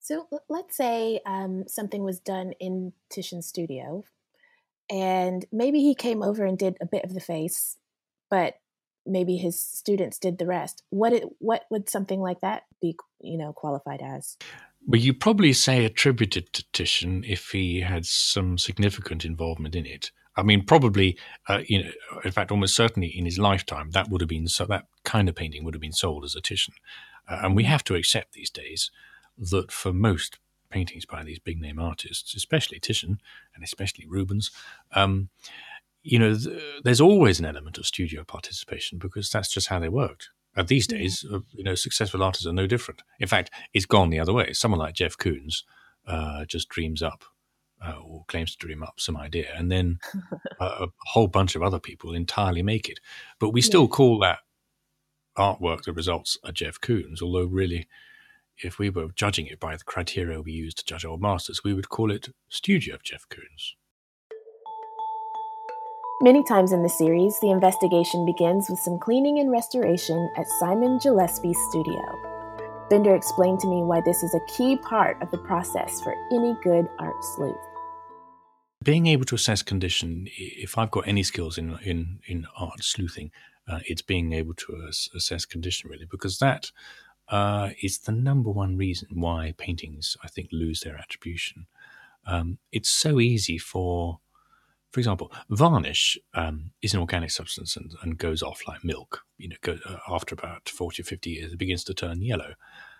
So 0.00 0.26
let's 0.48 0.76
say 0.76 1.20
um, 1.26 1.64
something 1.66 2.02
was 2.02 2.20
done 2.20 2.52
in 2.60 2.92
Titian's 3.10 3.46
studio, 3.46 4.04
and 4.88 5.44
maybe 5.52 5.80
he 5.80 5.94
came 5.94 6.22
over 6.22 6.44
and 6.44 6.56
did 6.56 6.76
a 6.80 6.86
bit 6.86 7.04
of 7.04 7.12
the 7.12 7.20
face, 7.20 7.76
but 8.30 8.54
maybe 9.04 9.36
his 9.36 9.62
students 9.62 10.18
did 10.18 10.38
the 10.38 10.46
rest. 10.46 10.82
What 10.90 11.12
it, 11.12 11.24
what 11.38 11.64
would 11.70 11.90
something 11.90 12.20
like 12.20 12.40
that 12.40 12.62
be, 12.80 12.96
you 13.20 13.36
know, 13.36 13.52
qualified 13.52 14.00
as? 14.00 14.36
Well, 14.86 15.00
you 15.00 15.12
probably 15.12 15.52
say 15.52 15.84
attributed 15.84 16.52
to 16.54 16.64
Titian 16.72 17.24
if 17.24 17.50
he 17.50 17.80
had 17.80 18.06
some 18.06 18.56
significant 18.56 19.24
involvement 19.24 19.74
in 19.74 19.84
it. 19.84 20.10
I 20.38 20.42
mean, 20.44 20.64
probably, 20.64 21.18
uh, 21.48 21.62
you 21.66 21.82
know, 21.82 21.90
in 22.24 22.30
fact, 22.30 22.52
almost 22.52 22.76
certainly 22.76 23.08
in 23.08 23.24
his 23.24 23.40
lifetime, 23.40 23.90
that 23.90 24.08
would 24.08 24.20
have 24.20 24.28
been 24.28 24.46
so. 24.46 24.64
That 24.64 24.86
kind 25.04 25.28
of 25.28 25.34
painting 25.34 25.64
would 25.64 25.74
have 25.74 25.80
been 25.80 25.92
sold 25.92 26.24
as 26.24 26.36
a 26.36 26.40
Titian, 26.40 26.74
uh, 27.28 27.40
and 27.42 27.56
we 27.56 27.64
have 27.64 27.82
to 27.84 27.96
accept 27.96 28.32
these 28.32 28.48
days 28.48 28.92
that 29.36 29.72
for 29.72 29.92
most 29.92 30.38
paintings 30.70 31.04
by 31.06 31.24
these 31.24 31.40
big 31.40 31.60
name 31.60 31.80
artists, 31.80 32.34
especially 32.36 32.78
Titian 32.78 33.20
and 33.54 33.64
especially 33.64 34.06
Rubens, 34.06 34.52
um, 34.92 35.28
you 36.02 36.18
know, 36.20 36.36
th- 36.36 36.82
there's 36.84 37.00
always 37.00 37.40
an 37.40 37.44
element 37.44 37.76
of 37.76 37.86
studio 37.86 38.22
participation 38.22 38.98
because 38.98 39.30
that's 39.30 39.52
just 39.52 39.68
how 39.68 39.80
they 39.80 39.88
worked. 39.88 40.30
Uh, 40.56 40.62
these 40.62 40.86
days, 40.86 41.24
uh, 41.32 41.40
you 41.52 41.64
know, 41.64 41.74
successful 41.74 42.22
artists 42.22 42.46
are 42.46 42.52
no 42.52 42.66
different. 42.66 43.02
In 43.18 43.28
fact, 43.28 43.50
it's 43.74 43.86
gone 43.86 44.10
the 44.10 44.20
other 44.20 44.32
way. 44.32 44.52
Someone 44.52 44.80
like 44.80 44.94
Jeff 44.94 45.16
Koons 45.16 45.64
uh, 46.06 46.44
just 46.44 46.68
dreams 46.68 47.02
up 47.02 47.24
uh, 47.84 47.98
or 48.04 48.24
claims 48.28 48.52
to 48.52 48.66
dream 48.66 48.82
up 48.82 48.94
some 48.98 49.16
idea, 49.16 49.46
and 49.56 49.70
then 49.70 49.98
a 50.60 50.88
whole 51.06 51.28
bunch 51.28 51.54
of 51.54 51.62
other 51.62 51.78
people 51.78 52.14
entirely 52.14 52.62
make 52.62 52.88
it. 52.88 53.00
But 53.38 53.50
we 53.50 53.60
still 53.60 53.82
yeah. 53.82 53.88
call 53.88 54.18
that 54.20 54.40
artwork 55.36 55.84
that 55.84 55.92
results 55.92 56.36
a 56.44 56.52
Jeff 56.52 56.80
Koons, 56.80 57.22
although 57.22 57.44
really, 57.44 57.86
if 58.58 58.78
we 58.78 58.90
were 58.90 59.08
judging 59.14 59.46
it 59.46 59.60
by 59.60 59.76
the 59.76 59.84
criteria 59.84 60.40
we 60.40 60.52
use 60.52 60.74
to 60.74 60.84
judge 60.84 61.04
old 61.04 61.22
masters, 61.22 61.62
we 61.62 61.72
would 61.72 61.88
call 61.88 62.10
it 62.10 62.30
Studio 62.48 62.96
of 62.96 63.04
Jeff 63.04 63.26
Koons. 63.28 63.74
Many 66.20 66.42
times 66.42 66.72
in 66.72 66.82
the 66.82 66.88
series, 66.88 67.38
the 67.40 67.50
investigation 67.50 68.26
begins 68.26 68.68
with 68.68 68.80
some 68.80 68.98
cleaning 68.98 69.38
and 69.38 69.52
restoration 69.52 70.28
at 70.36 70.48
Simon 70.58 70.98
Gillespie's 70.98 71.58
studio. 71.70 72.02
Bendor 72.90 73.14
explained 73.14 73.60
to 73.60 73.68
me 73.68 73.84
why 73.84 74.00
this 74.00 74.24
is 74.24 74.34
a 74.34 74.52
key 74.52 74.76
part 74.78 75.22
of 75.22 75.30
the 75.30 75.38
process 75.38 76.00
for 76.00 76.16
any 76.32 76.56
good 76.64 76.88
art 76.98 77.22
sleuth 77.36 77.67
being 78.82 79.06
able 79.06 79.24
to 79.24 79.34
assess 79.34 79.62
condition, 79.62 80.28
if 80.36 80.78
I've 80.78 80.90
got 80.90 81.08
any 81.08 81.22
skills 81.22 81.58
in 81.58 81.78
in 81.82 82.20
in 82.26 82.46
art 82.56 82.82
sleuthing, 82.82 83.30
uh, 83.68 83.80
it's 83.84 84.02
being 84.02 84.32
able 84.32 84.54
to 84.54 84.84
ass- 84.86 85.10
assess 85.14 85.44
condition 85.44 85.90
really, 85.90 86.06
because 86.06 86.38
that 86.38 86.70
uh, 87.28 87.70
is 87.82 87.98
the 87.98 88.12
number 88.12 88.50
one 88.50 88.76
reason 88.76 89.08
why 89.12 89.54
paintings 89.58 90.16
I 90.22 90.28
think 90.28 90.48
lose 90.52 90.80
their 90.80 90.96
attribution. 90.96 91.66
Um, 92.26 92.58
it's 92.72 92.90
so 92.90 93.20
easy 93.20 93.58
for, 93.58 94.20
for 94.92 95.00
example, 95.00 95.32
varnish 95.48 96.18
um, 96.34 96.72
is 96.82 96.94
an 96.94 97.00
organic 97.00 97.30
substance 97.30 97.76
and, 97.76 97.94
and, 98.02 98.18
goes 98.18 98.42
off 98.42 98.62
like 98.68 98.84
milk. 98.84 99.22
You 99.38 99.48
know, 99.50 99.56
go, 99.62 99.78
uh, 99.86 99.98
after 100.08 100.34
about 100.34 100.68
forty 100.68 101.02
or 101.02 101.04
fifty 101.04 101.30
years, 101.30 101.52
it 101.52 101.58
begins 101.58 101.84
to 101.84 101.94
turn 101.94 102.22
yellow, 102.22 102.54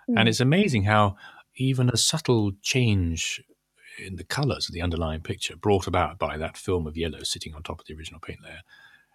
mm. 0.08 0.14
and 0.16 0.28
it's 0.28 0.40
amazing 0.40 0.84
how 0.84 1.16
even 1.56 1.90
a 1.90 1.96
subtle 1.96 2.52
change 2.62 3.42
in 3.98 4.16
the 4.16 4.24
colours 4.24 4.68
of 4.68 4.74
the 4.74 4.82
underlying 4.82 5.20
picture 5.20 5.56
brought 5.56 5.86
about 5.86 6.18
by 6.18 6.36
that 6.36 6.56
film 6.56 6.86
of 6.86 6.96
yellow 6.96 7.22
sitting 7.22 7.54
on 7.54 7.62
top 7.62 7.80
of 7.80 7.86
the 7.86 7.94
original 7.94 8.20
paint 8.20 8.40
layer. 8.42 8.60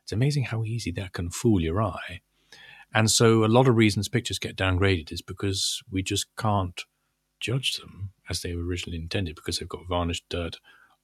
It's 0.03 0.11
amazing 0.11 0.45
how 0.45 0.63
easy 0.63 0.91
that 0.91 1.13
can 1.13 1.29
fool 1.29 1.61
your 1.61 1.81
eye. 1.81 2.21
And 2.93 3.09
so, 3.09 3.43
a 3.43 3.47
lot 3.47 3.67
of 3.67 3.75
reasons 3.75 4.07
pictures 4.07 4.37
get 4.37 4.55
downgraded 4.55 5.11
is 5.11 5.21
because 5.21 5.81
we 5.89 6.03
just 6.03 6.27
can't 6.35 6.83
judge 7.39 7.77
them 7.77 8.11
as 8.29 8.41
they 8.41 8.55
were 8.55 8.63
originally 8.63 8.97
intended 8.97 9.35
because 9.35 9.59
they've 9.59 9.67
got 9.67 9.87
varnished 9.87 10.25
dirt, 10.29 10.57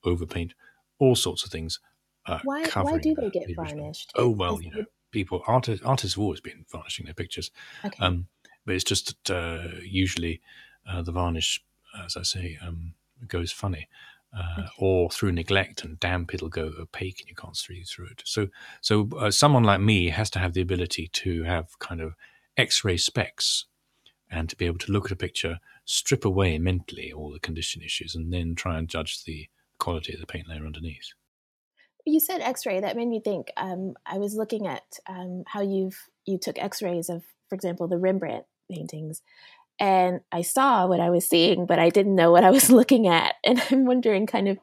overpaint, 0.05 0.51
all 1.00 1.15
sorts 1.15 1.43
of 1.43 1.51
things. 1.51 1.79
Uh, 2.25 2.39
why? 2.43 2.63
Why 2.74 2.98
do 2.98 3.15
they 3.15 3.29
get 3.29 3.48
the 3.48 3.55
varnished? 3.55 4.12
Oh 4.15 4.29
well, 4.29 4.62
you 4.62 4.71
know, 4.71 4.86
people 5.12 5.41
artists 5.48 5.83
artists 5.86 6.15
have 6.15 6.21
always 6.21 6.41
been 6.41 6.65
varnishing 6.71 7.05
their 7.05 7.15
pictures, 7.15 7.50
okay. 7.83 7.98
um, 8.00 8.27
but 8.65 8.75
it's 8.75 8.83
just 8.83 9.15
that 9.25 9.36
uh, 9.36 9.79
usually 9.81 10.41
uh, 10.88 11.01
the 11.01 11.12
varnish, 11.12 11.63
as 12.05 12.15
I 12.15 12.24
say, 12.24 12.57
um, 12.62 12.93
goes 13.28 13.52
funny. 13.52 13.88
Uh, 14.32 14.68
or 14.78 15.10
through 15.10 15.32
neglect 15.32 15.84
and 15.84 16.00
damp, 16.00 16.36
it'll 16.36 16.50
go 16.50 16.72
opaque 16.80 17.20
and 17.20 17.28
you 17.28 17.34
can't 17.36 17.58
see 17.58 17.82
through 17.82 18.06
it. 18.06 18.22
So, 18.26 18.50
so 18.80 19.10
uh, 19.18 19.32
someone 19.32 19.64
like 19.64 19.82
me 19.82 20.10
has 20.10 20.30
to 20.30 20.40
have 20.40 20.54
the 20.54 20.62
ability 20.62 21.10
to 21.14 21.44
have 21.44 21.80
kind 21.80 22.00
of 22.00 22.14
X-ray 22.56 22.98
specs 22.98 23.66
and 24.30 24.48
to 24.48 24.56
be 24.56 24.68
able 24.68 24.78
to 24.78 24.92
look 24.92 25.06
at 25.06 25.12
a 25.12 25.16
picture, 25.16 25.60
strip 25.86 26.26
away 26.26 26.60
mentally 26.60 27.12
all 27.12 27.32
the 27.32 27.40
condition 27.40 27.82
issues, 27.82 28.14
and 28.14 28.32
then 28.32 28.54
try 28.54 28.78
and 28.78 28.88
judge 28.88 29.24
the 29.24 29.50
quality 29.80 30.14
of 30.14 30.20
the 30.20 30.28
paint 30.28 30.48
layer 30.48 30.64
underneath. 30.64 31.14
You 32.06 32.20
said 32.20 32.42
X-ray. 32.42 32.82
That 32.82 32.96
made 32.96 33.08
me 33.08 33.20
think. 33.20 33.48
Um, 33.58 33.96
I 34.06 34.20
was 34.20 34.36
looking 34.36 34.68
at 34.68 35.00
um, 35.08 35.44
how 35.48 35.62
you've 35.62 36.00
you 36.26 36.38
took 36.38 36.60
X-rays 36.60 37.10
of, 37.10 37.24
for 37.50 37.56
example, 37.56 37.88
the 37.88 37.98
Rembrandt 37.98 38.46
paintings, 38.72 39.24
and 39.79 40.21
I 40.31 40.41
saw 40.41 40.88
what 40.88 41.00
I 41.00 41.09
was 41.09 41.27
seeing, 41.27 41.65
but 41.65 41.79
I 41.79 41.89
didn't 41.89 42.15
know 42.15 42.31
what 42.31 42.43
I 42.43 42.51
was 42.51 42.69
looking 42.79 43.07
at. 43.07 43.36
And 43.45 43.62
I'm 43.71 43.86
wondering 43.86 44.25
kind 44.25 44.48
of 44.48 44.59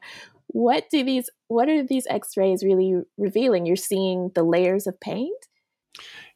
what 0.47 0.89
do 0.89 1.03
these 1.03 1.29
what 1.47 1.69
are 1.69 1.83
these 1.83 2.07
x-rays 2.09 2.63
really 2.63 3.01
revealing? 3.17 3.65
You're 3.65 3.75
seeing 3.75 4.31
the 4.33 4.43
layers 4.43 4.87
of 4.87 4.99
paint? 4.99 5.47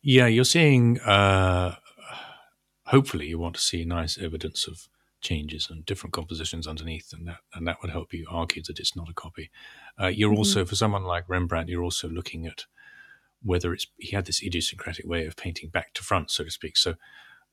Yeah, 0.01 0.27
you're 0.27 0.45
seeing 0.45 1.00
uh 1.01 1.75
hopefully 2.88 3.27
you 3.27 3.39
want 3.39 3.55
to 3.55 3.61
see 3.61 3.85
nice 3.85 4.17
evidence 4.17 4.67
of 4.67 4.89
changes 5.21 5.67
and 5.69 5.85
different 5.85 6.13
compositions 6.13 6.67
underneath, 6.67 7.13
and 7.13 7.27
that 7.27 7.38
and 7.53 7.67
that 7.67 7.77
would 7.81 7.91
help 7.91 8.13
you 8.13 8.25
argue 8.29 8.63
that 8.63 8.79
it's 8.79 8.95
not 8.95 9.09
a 9.09 9.13
copy. 9.13 9.50
Uh, 10.00 10.07
you're 10.07 10.29
mm-hmm. 10.29 10.39
also 10.39 10.65
for 10.65 10.75
someone 10.75 11.03
like 11.03 11.29
Rembrandt, 11.29 11.69
you're 11.69 11.83
also 11.83 12.09
looking 12.09 12.47
at 12.47 12.65
whether 13.43 13.73
it's 13.73 13.88
he 13.97 14.15
had 14.15 14.25
this 14.25 14.43
idiosyncratic 14.43 15.07
way 15.07 15.25
of 15.25 15.35
painting 15.35 15.69
back 15.69 15.93
to 15.93 16.03
front, 16.03 16.31
so 16.31 16.43
to 16.43 16.51
speak. 16.51 16.75
So 16.77 16.95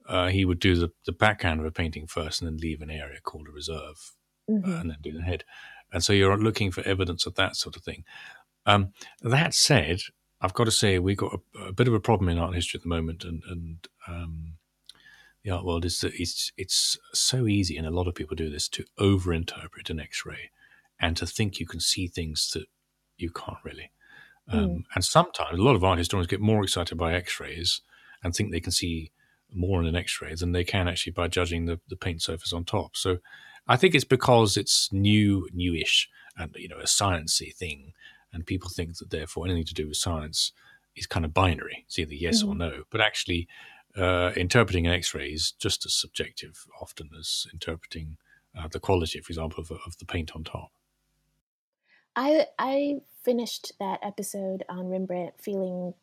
uh, 0.08 0.28
he 0.28 0.44
would 0.44 0.58
do 0.58 0.74
the, 0.74 0.90
the 1.04 1.12
background 1.12 1.60
of 1.60 1.66
a 1.66 1.70
painting 1.70 2.06
first 2.06 2.40
and 2.40 2.50
then 2.50 2.56
leave 2.56 2.80
an 2.80 2.90
area 2.90 3.20
called 3.22 3.46
a 3.48 3.52
reserve 3.52 4.12
mm-hmm. 4.50 4.70
uh, 4.70 4.80
and 4.80 4.90
then 4.90 4.98
do 5.02 5.12
the 5.12 5.22
head. 5.22 5.44
And 5.92 6.02
so 6.02 6.12
you're 6.12 6.36
looking 6.36 6.70
for 6.70 6.82
evidence 6.82 7.26
of 7.26 7.34
that 7.34 7.56
sort 7.56 7.76
of 7.76 7.82
thing. 7.82 8.04
Um, 8.66 8.92
that 9.22 9.54
said, 9.54 10.00
I've 10.40 10.54
got 10.54 10.64
to 10.64 10.70
say 10.70 10.98
we've 10.98 11.16
got 11.16 11.40
a, 11.54 11.68
a, 11.68 11.72
bit 11.72 11.88
of 11.88 11.94
a 11.94 12.00
problem 12.00 12.28
in 12.28 12.38
art 12.38 12.54
history 12.54 12.78
at 12.78 12.82
the 12.82 12.88
moment, 12.88 13.24
and, 13.24 13.42
and 13.48 13.88
um, 14.06 14.54
the 15.42 15.50
art 15.50 15.64
world 15.64 15.84
is 15.84 16.00
that 16.00 16.12
it's 16.14 16.52
it's 16.56 16.98
so 17.14 17.46
easy, 17.46 17.76
and 17.76 17.86
a 17.86 17.90
lot 17.90 18.06
of 18.06 18.14
people 18.14 18.36
do 18.36 18.50
this 18.50 18.68
to 18.68 18.84
overinterpret 19.00 19.88
an 19.88 20.00
X-ray 20.00 20.50
and 21.00 21.16
to 21.16 21.26
think 21.26 21.58
you 21.58 21.66
can 21.66 21.80
see 21.80 22.06
things 22.06 22.50
that 22.54 22.66
you 23.16 23.30
can't 23.30 23.58
really. 23.64 23.90
Um, 24.50 24.60
mm. 24.60 24.84
And 24.94 25.04
sometimes 25.04 25.58
a 25.58 25.62
lot 25.62 25.76
of 25.76 25.84
art 25.84 25.98
historians 25.98 26.26
get 26.26 26.40
more 26.40 26.62
excited 26.62 26.96
by 26.96 27.14
X-rays 27.14 27.80
and 28.22 28.34
think 28.34 28.50
they 28.50 28.60
can 28.60 28.72
see 28.72 29.12
more 29.52 29.80
in 29.80 29.86
an 29.86 29.96
X-ray 29.96 30.34
than 30.34 30.52
they 30.52 30.64
can 30.64 30.88
actually 30.88 31.12
by 31.12 31.28
judging 31.28 31.66
the, 31.66 31.80
the 31.88 31.96
paint 31.96 32.22
surface 32.22 32.52
on 32.52 32.64
top. 32.64 32.96
So 32.96 33.18
I 33.66 33.76
think 33.76 33.94
it's 33.94 34.04
because 34.04 34.56
it's 34.56 34.92
new, 34.92 35.48
newish, 35.52 36.08
and 36.36 36.54
you 36.56 36.68
know 36.68 36.78
a 36.78 36.84
sciencey 36.84 37.54
thing, 37.54 37.92
and 38.32 38.46
people 38.46 38.70
think 38.70 38.98
that 38.98 39.10
therefore 39.10 39.46
anything 39.46 39.64
to 39.64 39.74
do 39.74 39.88
with 39.88 39.96
science 39.96 40.52
is 40.96 41.06
kind 41.06 41.24
of 41.24 41.34
binary. 41.34 41.84
It's 41.86 41.98
either 41.98 42.14
yes 42.14 42.40
mm-hmm. 42.40 42.50
or 42.50 42.54
no. 42.54 42.82
But 42.90 43.00
actually, 43.00 43.48
uh, 43.96 44.32
interpreting 44.36 44.86
an 44.86 44.92
X-ray 44.92 45.28
is 45.28 45.52
just 45.52 45.84
as 45.86 45.94
subjective 45.94 46.66
often 46.80 47.10
as 47.18 47.46
interpreting 47.52 48.16
uh, 48.58 48.68
the 48.70 48.80
quality, 48.80 49.20
for 49.20 49.30
example, 49.30 49.62
of, 49.62 49.70
of 49.70 49.98
the 49.98 50.06
paint 50.06 50.32
on 50.34 50.44
top. 50.44 50.70
I 52.16 52.46
I 52.58 52.94
finished 53.22 53.72
that 53.78 54.00
episode 54.02 54.64
on 54.68 54.88
Rembrandt 54.88 55.34
feeling 55.40 55.94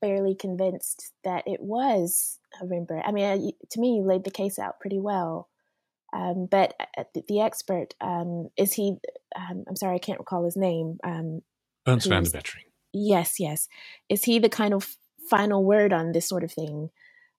fairly 0.00 0.34
convinced 0.34 1.12
that 1.24 1.44
it 1.46 1.60
was 1.60 2.38
a 2.60 2.66
Rembrandt. 2.66 3.06
I 3.06 3.12
mean, 3.12 3.52
to 3.70 3.80
me, 3.80 3.96
you 3.96 4.02
laid 4.02 4.24
the 4.24 4.30
case 4.30 4.58
out 4.58 4.80
pretty 4.80 4.98
well. 4.98 5.48
Um, 6.12 6.46
but 6.50 6.74
uh, 6.96 7.04
the, 7.14 7.22
the 7.28 7.40
expert 7.40 7.94
um, 8.00 8.48
is 8.56 8.72
he? 8.72 8.96
Um, 9.34 9.64
I'm 9.68 9.76
sorry, 9.76 9.96
I 9.96 9.98
can't 9.98 10.18
recall 10.18 10.44
his 10.44 10.56
name. 10.56 10.98
Um, 11.04 11.42
Ernst 11.86 12.08
van 12.08 12.22
de 12.22 12.30
Wetering. 12.32 12.64
Yes, 12.92 13.38
yes. 13.38 13.68
Is 14.08 14.24
he 14.24 14.38
the 14.38 14.48
kind 14.48 14.72
of 14.72 14.96
final 15.28 15.64
word 15.64 15.92
on 15.92 16.12
this 16.12 16.28
sort 16.28 16.44
of 16.44 16.52
thing 16.52 16.90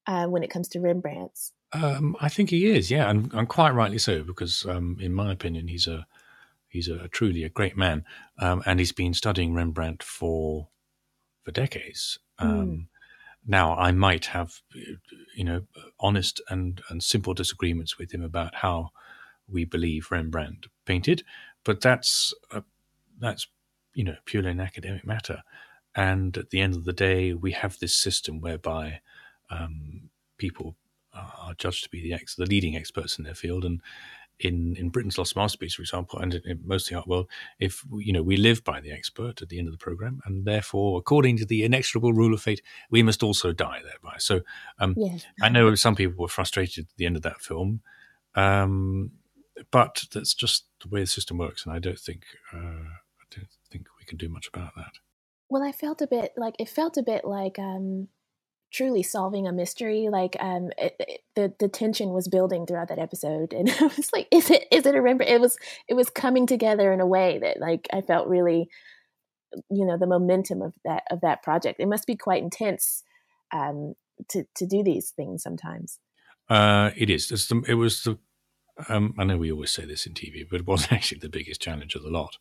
uh, 0.06 0.26
when 0.26 0.44
it 0.44 0.50
comes 0.50 0.68
to 0.70 0.80
Rembrandts? 0.80 1.54
Um, 1.74 2.16
I 2.22 2.30
think 2.30 2.50
he 2.50 2.68
is. 2.68 2.92
Yeah, 2.92 3.10
and, 3.10 3.34
and 3.34 3.48
quite 3.48 3.72
rightly 3.72 3.98
so, 3.98 4.24
because 4.24 4.66
um, 4.66 4.98
in 5.02 5.14
my 5.14 5.32
opinion, 5.32 5.68
he's 5.70 5.88
a 5.88 6.06
he's 6.68 6.88
a 6.88 7.08
truly 7.08 7.44
a 7.44 7.50
great 7.50 7.78
man, 7.78 8.06
and 8.38 8.80
he's 8.80 8.92
been 8.92 9.14
studying 9.14 9.54
Rembrandt 9.54 10.04
for 10.04 10.68
for 11.44 11.52
decades. 11.52 12.20
Mm. 12.42 12.88
Now, 13.46 13.76
I 13.78 13.92
might 13.92 14.26
have, 14.26 14.62
you 15.36 15.44
know, 15.44 15.62
honest 16.00 16.42
and, 16.50 16.82
and 16.90 17.02
simple 17.02 17.34
disagreements 17.34 17.98
with 17.98 18.12
him 18.12 18.22
about 18.22 18.56
how 18.56 18.92
we 19.48 19.64
believe 19.64 20.12
Rembrandt 20.12 20.68
painted, 20.86 21.24
but 21.64 21.82
that's 21.82 22.34
a, 22.52 22.64
that's 23.20 23.48
you 23.94 24.04
know 24.04 24.16
purely 24.26 24.52
an 24.52 24.60
academic 24.60 25.06
matter. 25.06 25.44
And 25.96 26.38
at 26.38 26.50
the 26.50 26.62
end 26.62 26.76
of 26.76 26.86
the 26.86 26.94
day, 26.94 27.34
we 27.34 27.54
have 27.54 27.80
this 27.80 27.96
system 27.96 28.42
whereby 28.42 29.00
um, 29.50 30.10
people 30.38 30.76
are 31.14 31.56
judged 31.58 31.84
to 31.84 31.90
be 31.90 32.02
the 32.02 32.14
ex- 32.14 32.36
the 32.36 32.46
leading 32.46 32.76
experts 32.76 33.18
in 33.18 33.24
their 33.24 33.34
field, 33.34 33.66
and 33.66 33.82
in, 34.40 34.76
in 34.76 34.90
Britain's 34.90 35.18
Lost 35.18 35.36
Masterpiece, 35.36 35.76
for 35.76 35.82
example, 35.82 36.20
and 36.20 36.36
in 36.36 36.62
most 36.64 36.88
of 36.88 36.90
the 36.90 36.96
art 36.98 37.08
world, 37.08 37.28
if 37.60 37.84
you 38.00 38.14
know 38.14 38.22
we 38.22 38.38
live 38.38 38.64
by 38.64 38.80
the 38.80 38.92
expert 38.92 39.42
at 39.42 39.50
the 39.50 39.58
end 39.58 39.68
of 39.68 39.72
the 39.72 39.78
program, 39.78 40.22
and 40.26 40.46
therefore, 40.46 41.00
according 41.00 41.38
to 41.38 41.46
the 41.46 41.64
inexorable 41.64 42.14
rule 42.14 42.34
of 42.34 42.42
fate, 42.42 42.62
we 42.92 43.04
must 43.04 43.24
also 43.24 43.52
die 43.52 43.82
thereby. 43.84 44.16
So, 44.20 44.42
um, 44.80 44.96
yes. 44.98 45.26
I 45.42 45.50
know 45.50 45.74
some 45.76 45.96
people 45.96 46.22
were 46.22 46.28
frustrated 46.28 46.86
at 46.86 46.98
the 46.98 47.06
end 47.06 47.16
of 47.16 47.24
that 47.24 47.42
film, 47.42 47.82
um, 48.36 49.12
but 49.72 50.06
that's 50.14 50.34
just 50.34 50.66
the 50.82 50.90
way 50.90 51.02
the 51.02 51.08
system 51.08 51.38
works, 51.38 51.66
and 51.66 51.74
I 51.74 51.80
don't 51.80 52.00
think 52.00 52.24
uh, 52.54 52.58
I 52.58 53.26
don't 53.36 53.50
think 53.72 53.88
we 54.00 54.06
can 54.06 54.18
do 54.18 54.30
much 54.30 54.48
about 54.48 54.76
that. 54.76 54.94
Well, 55.50 55.64
I 55.64 55.72
felt 55.72 56.02
a 56.02 56.08
bit 56.08 56.34
like 56.38 56.56
it 56.60 56.70
felt 56.70 56.98
a 56.98 57.04
bit 57.04 57.26
like 57.26 57.58
um, 57.58 58.10
truly 58.72 59.04
solving 59.04 59.48
a 59.48 59.54
mystery. 59.54 60.10
Like 60.10 60.36
um, 60.40 60.72
it, 60.78 60.96
it, 61.00 61.22
the 61.36 61.54
the 61.60 61.68
tension 61.68 62.10
was 62.10 62.28
building 62.28 62.66
throughout 62.66 62.90
that 62.90 63.00
episode, 63.00 63.54
and 63.54 63.70
I 63.80 63.86
was 63.86 64.12
like, 64.14 64.28
"Is 64.32 64.50
it? 64.50 64.66
Is 64.72 64.86
it 64.86 64.96
a 64.96 65.02
Rembrandt?" 65.02 65.32
It 65.32 65.42
was 65.42 65.58
it 65.88 65.94
was 65.94 66.10
coming 66.10 66.48
together 66.48 66.92
in 66.92 67.02
a 67.02 67.08
way 67.08 67.40
that 67.40 67.60
like 67.60 67.88
I 67.94 68.02
felt 68.02 68.28
really, 68.28 68.70
you 69.70 69.86
know, 69.86 69.98
the 69.98 70.08
momentum 70.08 70.62
of 70.62 70.74
that 70.86 71.04
of 71.12 71.22
that 71.22 71.44
project. 71.44 71.80
It 71.80 71.88
must 71.88 72.08
be 72.08 72.16
quite 72.16 72.44
intense 72.44 73.04
um, 73.54 73.96
to 74.30 74.46
to 74.56 74.66
do 74.66 74.84
these 74.84 75.12
things 75.12 75.44
sometimes. 75.44 76.00
Uh, 76.50 76.92
it 76.96 77.10
is. 77.10 77.28
The, 77.28 77.64
it 77.68 77.76
was 77.76 78.04
the. 78.04 78.18
Um, 78.90 79.16
I 79.18 79.24
know 79.24 79.38
we 79.38 79.52
always 79.52 79.72
say 79.72 79.86
this 79.86 80.06
in 80.06 80.14
TV, 80.14 80.48
but 80.50 80.62
it 80.62 80.68
was 80.68 80.88
actually 80.92 81.20
the 81.20 81.30
biggest 81.30 81.62
challenge 81.62 81.96
of 81.96 82.04
the 82.04 82.10
lot. 82.10 82.38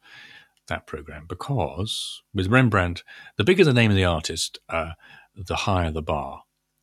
That 0.69 0.89
program 0.89 1.27
because 1.29 2.23
with 2.35 2.49
Rembrandt, 2.49 3.05
the 3.37 3.45
bigger 3.45 3.63
the 3.63 3.73
name 3.73 3.93
of 3.93 3.97
the 3.97 4.05
artist, 4.05 4.59
uh, 4.69 4.95
the 5.37 5.57
higher 5.57 5.91
the 5.91 6.03
bar 6.03 6.43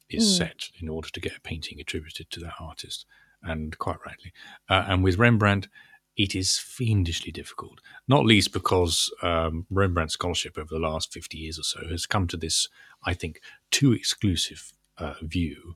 is 0.10 0.24
mm. 0.24 0.38
set 0.38 0.70
in 0.80 0.90
order 0.90 1.10
to 1.10 1.20
get 1.20 1.38
a 1.38 1.42
painting 1.42 1.80
attributed 1.80 2.30
to 2.30 2.40
that 2.42 2.54
artist, 2.60 3.06
and 3.42 3.78
quite 3.78 3.98
rightly. 4.06 4.32
Uh, 4.70 4.86
and 4.88 5.04
with 5.04 5.18
Rembrandt, 5.18 5.68
it 6.16 6.36
is 6.36 6.60
fiendishly 6.60 7.32
difficult, 7.32 7.80
not 8.08 8.26
least 8.26 8.54
because 8.54 9.12
um, 9.24 9.66
Rembrandt 9.70 10.12
scholarship 10.12 10.58
over 10.58 10.70
the 10.70 10.80
last 10.80 11.12
50 11.12 11.38
years 11.38 11.58
or 11.58 11.64
so 11.64 11.88
has 11.90 12.06
come 12.06 12.28
to 12.28 12.38
this, 12.38 12.68
I 13.04 13.14
think, 13.14 13.42
too 13.72 13.94
exclusive 13.94 14.74
uh, 14.98 15.16
view 15.22 15.76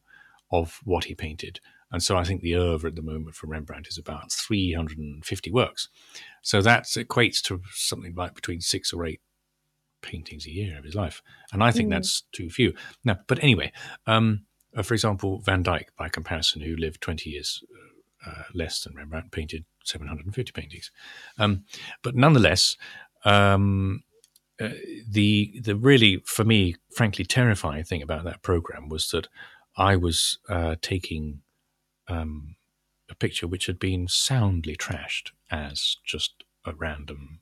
of 0.51 0.79
what 0.83 1.05
he 1.05 1.15
painted. 1.15 1.59
And 1.91 2.03
so 2.03 2.17
I 2.17 2.23
think 2.23 2.41
the 2.41 2.55
oeuvre 2.55 2.89
at 2.89 2.95
the 2.95 3.01
moment 3.01 3.35
for 3.35 3.47
Rembrandt 3.47 3.87
is 3.87 3.97
about 3.97 4.31
350 4.31 5.51
works. 5.51 5.89
So 6.41 6.61
that 6.61 6.83
equates 6.83 7.41
to 7.43 7.61
something 7.71 8.13
like 8.15 8.35
between 8.35 8.61
six 8.61 8.93
or 8.93 9.05
eight 9.05 9.21
paintings 10.01 10.45
a 10.45 10.51
year 10.51 10.77
of 10.77 10.83
his 10.83 10.95
life, 10.95 11.21
and 11.51 11.63
I 11.63 11.71
think 11.71 11.89
mm. 11.89 11.91
that's 11.91 12.23
too 12.31 12.49
few. 12.49 12.73
Now, 13.03 13.19
but 13.27 13.43
anyway, 13.43 13.71
um, 14.05 14.45
uh, 14.75 14.83
for 14.83 14.93
example, 14.93 15.39
Van 15.39 15.63
Dyck, 15.63 15.91
by 15.97 16.09
comparison, 16.09 16.61
who 16.61 16.75
lived 16.75 17.01
twenty 17.01 17.31
years 17.31 17.63
uh, 18.25 18.29
uh 18.29 18.43
less 18.53 18.81
than 18.81 18.95
Rembrandt, 18.95 19.31
painted 19.31 19.65
seven 19.83 20.07
hundred 20.07 20.25
and 20.25 20.35
fifty 20.35 20.51
paintings. 20.51 20.91
Um, 21.37 21.65
but 22.01 22.15
nonetheless, 22.15 22.77
um, 23.25 24.03
uh, 24.59 24.69
the 25.07 25.59
the 25.61 25.75
really, 25.75 26.23
for 26.25 26.43
me, 26.43 26.75
frankly 26.95 27.25
terrifying 27.25 27.83
thing 27.83 28.01
about 28.01 28.23
that 28.23 28.41
program 28.41 28.89
was 28.89 29.09
that 29.09 29.27
I 29.77 29.95
was 29.95 30.39
uh, 30.49 30.75
taking 30.81 31.41
um, 32.07 32.55
a 33.09 33.15
picture 33.15 33.47
which 33.47 33.67
had 33.67 33.79
been 33.79 34.07
soundly 34.07 34.75
trashed 34.75 35.31
as 35.51 35.97
just 36.03 36.43
a 36.65 36.73
random 36.73 37.41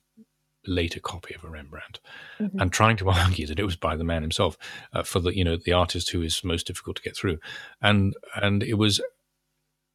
later 0.66 1.00
copy 1.00 1.34
of 1.34 1.44
a 1.44 1.48
Rembrandt, 1.48 2.00
mm-hmm. 2.38 2.58
and 2.60 2.72
trying 2.72 2.96
to 2.98 3.08
argue 3.10 3.46
that 3.46 3.58
it 3.58 3.64
was 3.64 3.76
by 3.76 3.96
the 3.96 4.04
man 4.04 4.22
himself 4.22 4.56
uh, 4.92 5.02
for 5.02 5.20
the 5.20 5.36
you 5.36 5.44
know 5.44 5.56
the 5.56 5.72
artist 5.72 6.10
who 6.10 6.22
is 6.22 6.44
most 6.44 6.66
difficult 6.66 6.96
to 6.96 7.02
get 7.02 7.16
through, 7.16 7.38
and 7.80 8.14
and 8.34 8.62
it 8.62 8.74
was 8.74 9.00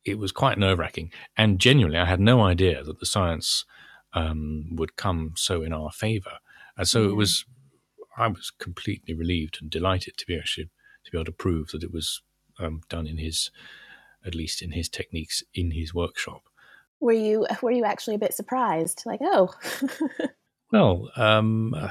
it 0.04 0.18
was 0.18 0.32
quite 0.32 0.58
nerve 0.58 0.80
wracking, 0.80 1.12
and 1.38 1.60
genuinely 1.60 2.00
I 2.00 2.06
had 2.06 2.20
no 2.20 2.42
idea 2.42 2.84
that 2.84 3.00
the 3.00 3.06
science 3.06 3.66
um, 4.13 4.75
would 4.75 4.96
come 4.96 5.34
so 5.36 5.62
in 5.62 5.74
our 5.74 5.92
favour, 5.92 6.40
and 6.78 6.88
so 6.88 7.06
it 7.10 7.16
was 7.16 7.46
I 8.18 8.28
was 8.28 8.51
completely 8.51 9.13
relieved 9.13 9.60
and 9.62 9.70
delighted 9.70 10.18
to 10.18 10.25
be 10.25 10.38
actually 10.38 10.70
to 11.06 11.12
be 11.12 11.18
able 11.18 11.25
to 11.25 11.32
prove 11.32 11.70
that 11.70 11.84
it 11.84 11.94
was 11.94 12.22
um, 12.60 12.82
done 12.90 13.08
in 13.08 13.18
his 13.18 13.51
at 14.25 14.36
least 14.36 14.62
in 14.62 14.72
his 14.72 14.90
techniques 14.90 15.44
in 15.54 15.72
his 15.72 15.94
workshop. 15.94 16.44
Were 17.00 17.13
you 17.13 17.48
were 17.62 17.72
you 17.72 17.86
actually 17.86 18.16
a 18.16 18.20
bit 18.20 18.34
surprised? 18.34 19.04
Like, 19.06 19.22
oh, 19.24 19.54
Well, 20.72 21.12
um, 21.18 21.74
uh, 21.74 21.90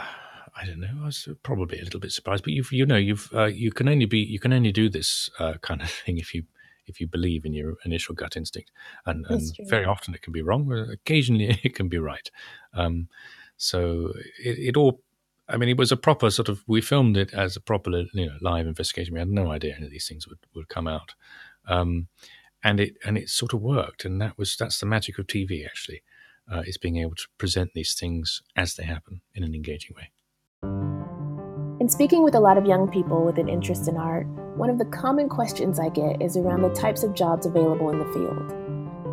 I 0.57 0.65
don't 0.65 0.81
know. 0.81 1.03
I 1.03 1.07
was 1.07 1.29
probably 1.43 1.79
a 1.81 1.85
little 1.85 2.01
bit 2.01 2.13
surprised, 2.13 2.45
but 2.45 2.53
you've, 2.55 2.73
you 2.73 2.87
know, 2.87 2.97
you've, 2.97 3.31
uh, 3.35 3.45
you 3.47 3.71
can 3.71 3.89
only 3.89 4.07
be, 4.07 4.19
you 4.19 4.39
can 4.39 4.53
only 4.53 4.73
do 4.73 4.89
this 4.89 5.31
uh, 5.39 5.55
kind 5.63 5.83
of 5.83 5.91
thing 5.91 6.19
if 6.19 6.35
you, 6.35 6.45
if 6.87 7.01
you 7.01 7.07
believe 7.07 7.45
in 7.45 7.53
your 7.53 7.77
initial 7.85 8.15
gut 8.15 8.37
instinct, 8.37 8.71
and, 9.07 9.25
and 9.29 9.43
very 9.69 9.85
often 9.85 10.15
it 10.15 10.23
can 10.23 10.33
be 10.33 10.43
wrong, 10.43 10.65
but 10.65 10.91
occasionally 10.91 11.61
it 11.63 11.75
can 11.75 11.89
be 11.89 11.99
right. 11.99 12.31
Um, 12.75 13.09
so 13.57 14.13
it, 14.43 14.59
it, 14.59 14.77
all, 14.77 15.03
I 15.49 15.57
mean, 15.57 15.69
it 15.69 15.77
was 15.77 15.93
a 15.93 15.97
proper 15.97 16.31
sort 16.31 16.49
of. 16.49 16.65
We 16.67 16.81
filmed 16.81 17.17
it 17.17 17.35
as 17.35 17.57
a 17.57 17.61
proper, 17.61 17.91
you 17.91 18.27
know, 18.27 18.37
live 18.41 18.67
investigation. 18.67 19.15
We 19.15 19.21
had 19.21 19.29
no 19.29 19.53
idea 19.53 19.75
any 19.77 19.87
of 19.87 19.93
these 19.93 20.09
things 20.09 20.27
would 20.27 20.39
would 20.55 20.69
come 20.69 20.89
out, 20.89 21.15
um, 21.69 22.09
and 22.65 22.81
it 22.81 22.95
and 23.05 23.19
it 23.19 23.29
sort 23.29 23.53
of 23.53 23.61
worked. 23.61 24.05
And 24.07 24.21
that 24.23 24.39
was 24.39 24.57
that's 24.57 24.81
the 24.81 24.87
magic 24.87 25.19
of 25.19 25.27
TV, 25.27 25.67
actually 25.67 26.03
uh, 26.51 26.63
is 26.67 26.79
being 26.79 26.97
able 26.97 27.15
to 27.15 27.27
present 27.39 27.71
these 27.75 27.95
things 27.95 28.43
as 28.57 28.75
they 28.75 28.85
happen 28.85 29.21
in 29.35 29.43
an 29.43 29.55
engaging 29.55 29.97
way. 29.97 30.11
In 31.81 31.89
speaking 31.89 32.23
with 32.23 32.35
a 32.35 32.41
lot 32.41 32.59
of 32.59 32.67
young 32.67 32.89
people 32.89 33.25
with 33.25 33.39
an 33.39 33.49
interest 33.49 33.89
in 33.89 33.97
art, 33.97 34.27
one 34.57 34.69
of 34.69 34.79
the 34.79 34.85
common 34.85 35.29
questions 35.29 35.81
I 35.81 35.89
get 35.89 36.21
is 36.21 36.37
around 36.37 36.63
the 36.63 36.75
types 36.75 37.03
of 37.03 37.15
jobs 37.15 37.47
available 37.47 37.91
in 37.91 37.99
the 37.99 38.13
field. 38.13 38.53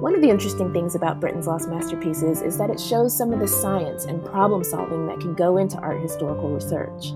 One 0.02 0.14
of 0.14 0.22
the 0.22 0.30
interesting 0.30 0.74
things 0.74 0.94
about 0.94 1.20
Britain's 1.20 1.48
Lost 1.48 1.70
Masterpieces 1.70 2.42
is 2.42 2.58
that 2.58 2.70
it 2.70 2.80
shows 2.80 3.18
some 3.18 3.34
of 3.34 3.40
the 3.40 3.48
science 3.48 4.06
and 4.06 4.24
problem 4.24 4.64
solving 4.64 5.08
that 5.08 5.20
can 5.20 5.34
go 5.34 5.58
into 5.58 5.78
art 5.78 6.02
historical 6.02 6.50
research. 6.50 7.14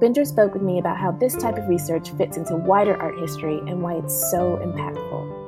Bendor 0.00 0.26
spoke 0.26 0.52
with 0.52 0.62
me 0.62 0.78
about 0.78 0.98
how 0.98 1.10
this 1.10 1.34
type 1.34 1.56
of 1.56 1.68
research 1.68 2.10
fits 2.10 2.36
into 2.36 2.54
wider 2.54 2.96
art 3.00 3.18
history 3.18 3.58
and 3.60 3.80
why 3.80 3.94
it's 3.94 4.30
so 4.30 4.60
impactful. 4.62 5.46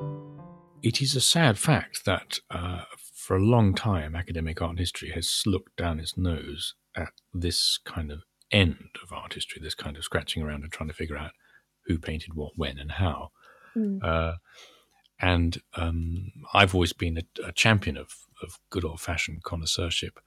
It 0.83 1.03
is 1.03 1.15
a 1.15 1.21
sad 1.21 1.59
fact 1.59 2.07
that 2.07 2.41
uh, 2.51 2.85
for 3.29 3.37
a 3.37 3.45
long 3.45 3.75
time, 3.75 4.17
academic 4.17 4.63
art 4.63 4.79
history 4.79 5.11
has 5.11 5.43
looked 5.45 5.77
down 5.77 6.01
its 6.01 6.17
nose 6.17 6.73
at 6.97 7.11
this 7.35 7.79
kind 7.85 8.11
of 8.11 8.23
end 8.51 8.89
of 9.03 9.13
art 9.13 9.35
history, 9.35 9.61
this 9.63 9.75
kind 9.75 9.99
of 9.99 10.03
scratching 10.03 10.43
around 10.43 10.63
and 10.63 10.73
trying 10.73 10.89
to 10.89 10.95
figure 10.95 11.19
out 11.19 11.33
who 11.85 11.99
painted 11.99 12.33
what, 12.33 12.53
when, 12.57 12.79
and 12.79 12.93
how. 12.93 13.29
Mm. 13.77 14.03
Uh, 14.03 14.37
and 15.21 15.59
um, 15.75 16.33
I've 16.55 16.75
always 16.75 16.95
been 16.95 17.19
a, 17.19 17.47
a 17.47 17.53
champion 17.53 17.99
of, 17.99 18.15
of 18.43 18.59
good 18.71 18.83
old 18.83 19.03
fashioned 19.03 19.43
connoisseurship. 19.43 20.19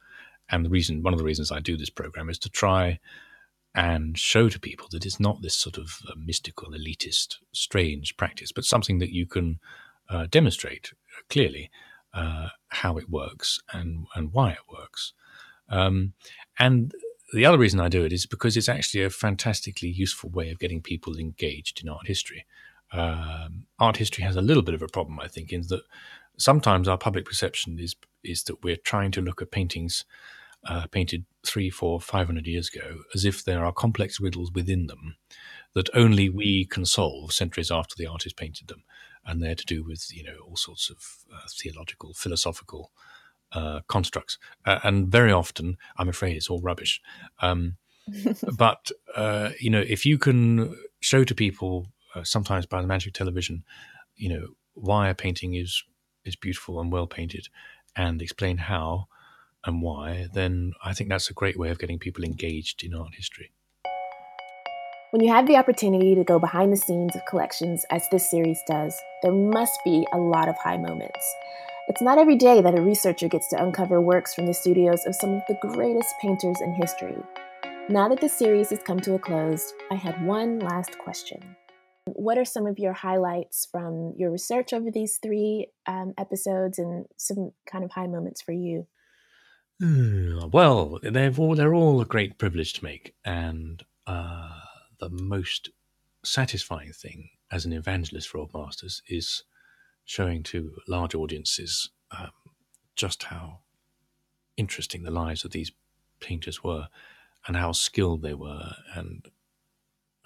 And 0.47 0.63
the 0.63 0.69
reason, 0.69 1.01
one 1.01 1.13
of 1.13 1.17
the 1.17 1.25
reasons 1.25 1.51
I 1.51 1.59
do 1.59 1.77
this 1.77 1.89
program 1.89 2.29
is 2.29 2.37
to 2.37 2.49
try 2.51 2.99
and 3.73 4.15
show 4.15 4.47
to 4.47 4.59
people 4.59 4.85
that 4.91 5.07
it's 5.07 5.19
not 5.19 5.41
this 5.41 5.57
sort 5.57 5.79
of 5.79 6.01
uh, 6.07 6.13
mystical, 6.23 6.69
elitist, 6.69 7.37
strange 7.51 8.15
practice, 8.15 8.51
but 8.51 8.63
something 8.63 8.99
that 8.99 9.11
you 9.11 9.25
can 9.25 9.59
uh, 10.07 10.27
demonstrate 10.29 10.93
clearly 11.31 11.71
uh, 12.13 12.49
how 12.69 12.97
it 12.97 13.09
works 13.09 13.59
and 13.71 14.05
and 14.15 14.33
why 14.33 14.51
it 14.51 14.65
works. 14.71 15.13
Um, 15.69 16.13
and 16.59 16.93
the 17.33 17.45
other 17.45 17.57
reason 17.57 17.79
I 17.79 17.87
do 17.87 18.03
it 18.03 18.11
is 18.11 18.25
because 18.25 18.57
it's 18.57 18.69
actually 18.69 19.03
a 19.03 19.09
fantastically 19.09 19.89
useful 19.89 20.29
way 20.29 20.51
of 20.51 20.59
getting 20.59 20.81
people 20.81 21.17
engaged 21.17 21.81
in 21.81 21.89
art 21.89 22.07
history. 22.07 22.45
Um, 22.91 23.67
art 23.79 23.97
history 23.97 24.23
has 24.25 24.35
a 24.35 24.41
little 24.41 24.63
bit 24.63 24.75
of 24.75 24.81
a 24.81 24.87
problem, 24.87 25.19
I 25.19 25.29
think, 25.29 25.53
in 25.53 25.61
that 25.69 25.83
sometimes 26.37 26.87
our 26.87 26.97
public 26.97 27.25
perception 27.25 27.79
is 27.79 27.95
is 28.23 28.43
that 28.43 28.63
we're 28.63 28.75
trying 28.75 29.11
to 29.11 29.21
look 29.21 29.41
at 29.41 29.51
paintings 29.51 30.05
uh, 30.67 30.85
painted 30.87 31.25
three, 31.45 31.69
four, 31.69 31.99
five 31.99 32.27
hundred 32.27 32.47
years 32.47 32.69
ago 32.69 32.99
as 33.15 33.25
if 33.25 33.43
there 33.43 33.65
are 33.65 33.71
complex 33.71 34.19
riddles 34.19 34.51
within 34.51 34.87
them 34.87 35.15
that 35.73 35.89
only 35.93 36.29
we 36.29 36.65
can 36.65 36.85
solve 36.85 37.31
centuries 37.31 37.71
after 37.71 37.95
the 37.97 38.05
artist 38.05 38.35
painted 38.35 38.67
them 38.67 38.83
and 39.25 39.41
they're 39.41 39.55
to 39.55 39.65
do 39.65 39.83
with 39.83 40.07
you 40.13 40.23
know 40.23 40.37
all 40.47 40.55
sorts 40.55 40.89
of 40.89 40.97
uh, 41.33 41.47
theological, 41.49 42.13
philosophical 42.13 42.91
uh, 43.51 43.81
constructs, 43.87 44.37
uh, 44.65 44.79
and 44.83 45.07
very 45.07 45.31
often, 45.31 45.77
I'm 45.97 46.09
afraid, 46.09 46.35
it's 46.37 46.49
all 46.49 46.61
rubbish. 46.61 47.01
Um, 47.39 47.77
but 48.57 48.91
uh, 49.15 49.51
you 49.59 49.69
know, 49.69 49.83
if 49.87 50.05
you 50.05 50.17
can 50.17 50.75
show 51.01 51.23
to 51.23 51.35
people, 51.35 51.87
uh, 52.15 52.23
sometimes 52.23 52.65
by 52.65 52.81
the 52.81 52.87
magic 52.87 53.13
television, 53.13 53.63
you 54.15 54.29
know, 54.29 54.47
why 54.73 55.09
a 55.09 55.15
painting 55.15 55.55
is 55.55 55.83
is 56.23 56.35
beautiful 56.35 56.79
and 56.79 56.91
well 56.91 57.07
painted, 57.07 57.47
and 57.95 58.21
explain 58.21 58.57
how 58.57 59.07
and 59.65 59.81
why, 59.81 60.27
then 60.33 60.73
I 60.83 60.93
think 60.93 61.09
that's 61.09 61.29
a 61.29 61.33
great 61.33 61.57
way 61.57 61.69
of 61.69 61.79
getting 61.79 61.99
people 61.99 62.23
engaged 62.23 62.83
in 62.83 62.95
art 62.95 63.15
history. 63.15 63.51
When 65.11 65.21
you 65.21 65.33
have 65.33 65.45
the 65.45 65.57
opportunity 65.57 66.15
to 66.15 66.23
go 66.23 66.39
behind 66.39 66.71
the 66.71 66.77
scenes 66.77 67.17
of 67.17 67.25
collections, 67.25 67.85
as 67.89 68.07
this 68.07 68.29
series 68.29 68.63
does, 68.65 68.97
there 69.21 69.33
must 69.33 69.77
be 69.83 70.07
a 70.13 70.17
lot 70.17 70.47
of 70.47 70.55
high 70.55 70.77
moments. 70.77 71.35
It's 71.89 72.01
not 72.01 72.17
every 72.17 72.37
day 72.37 72.61
that 72.61 72.79
a 72.79 72.81
researcher 72.81 73.27
gets 73.27 73.49
to 73.49 73.61
uncover 73.61 73.99
works 73.99 74.33
from 74.33 74.45
the 74.45 74.53
studios 74.53 75.05
of 75.05 75.13
some 75.15 75.33
of 75.33 75.41
the 75.49 75.57
greatest 75.67 76.15
painters 76.21 76.61
in 76.61 76.73
history. 76.75 77.17
Now 77.89 78.07
that 78.07 78.21
the 78.21 78.29
series 78.29 78.69
has 78.69 78.79
come 78.83 79.01
to 79.01 79.15
a 79.15 79.19
close, 79.19 79.73
I 79.91 79.95
had 79.95 80.25
one 80.25 80.59
last 80.59 80.97
question. 80.97 81.57
What 82.05 82.37
are 82.37 82.45
some 82.45 82.65
of 82.65 82.79
your 82.79 82.93
highlights 82.93 83.67
from 83.69 84.13
your 84.17 84.31
research 84.31 84.71
over 84.71 84.89
these 84.89 85.19
three 85.21 85.67
um, 85.87 86.13
episodes 86.17 86.79
and 86.79 87.05
some 87.17 87.51
kind 87.69 87.83
of 87.83 87.91
high 87.91 88.07
moments 88.07 88.41
for 88.41 88.53
you? 88.53 88.87
Hmm, 89.81 90.47
well, 90.53 90.99
they've 91.03 91.37
all, 91.37 91.55
they're 91.55 91.75
all 91.75 91.99
a 91.99 92.05
great 92.05 92.37
privilege 92.37 92.71
to 92.73 92.83
make. 92.85 93.13
And 93.25 93.83
uh, 94.07 94.51
the 95.01 95.09
most 95.09 95.69
satisfying 96.23 96.93
thing 96.93 97.29
as 97.51 97.65
an 97.65 97.73
evangelist 97.73 98.29
for 98.29 98.37
old 98.37 98.53
masters 98.53 99.01
is 99.09 99.43
showing 100.05 100.43
to 100.43 100.77
large 100.87 101.15
audiences 101.15 101.89
um, 102.17 102.29
just 102.95 103.23
how 103.23 103.59
interesting 104.57 105.03
the 105.03 105.11
lives 105.11 105.43
of 105.43 105.51
these 105.51 105.71
painters 106.19 106.63
were 106.63 106.87
and 107.47 107.57
how 107.57 107.71
skilled 107.71 108.21
they 108.21 108.35
were 108.35 108.71
and 108.95 109.27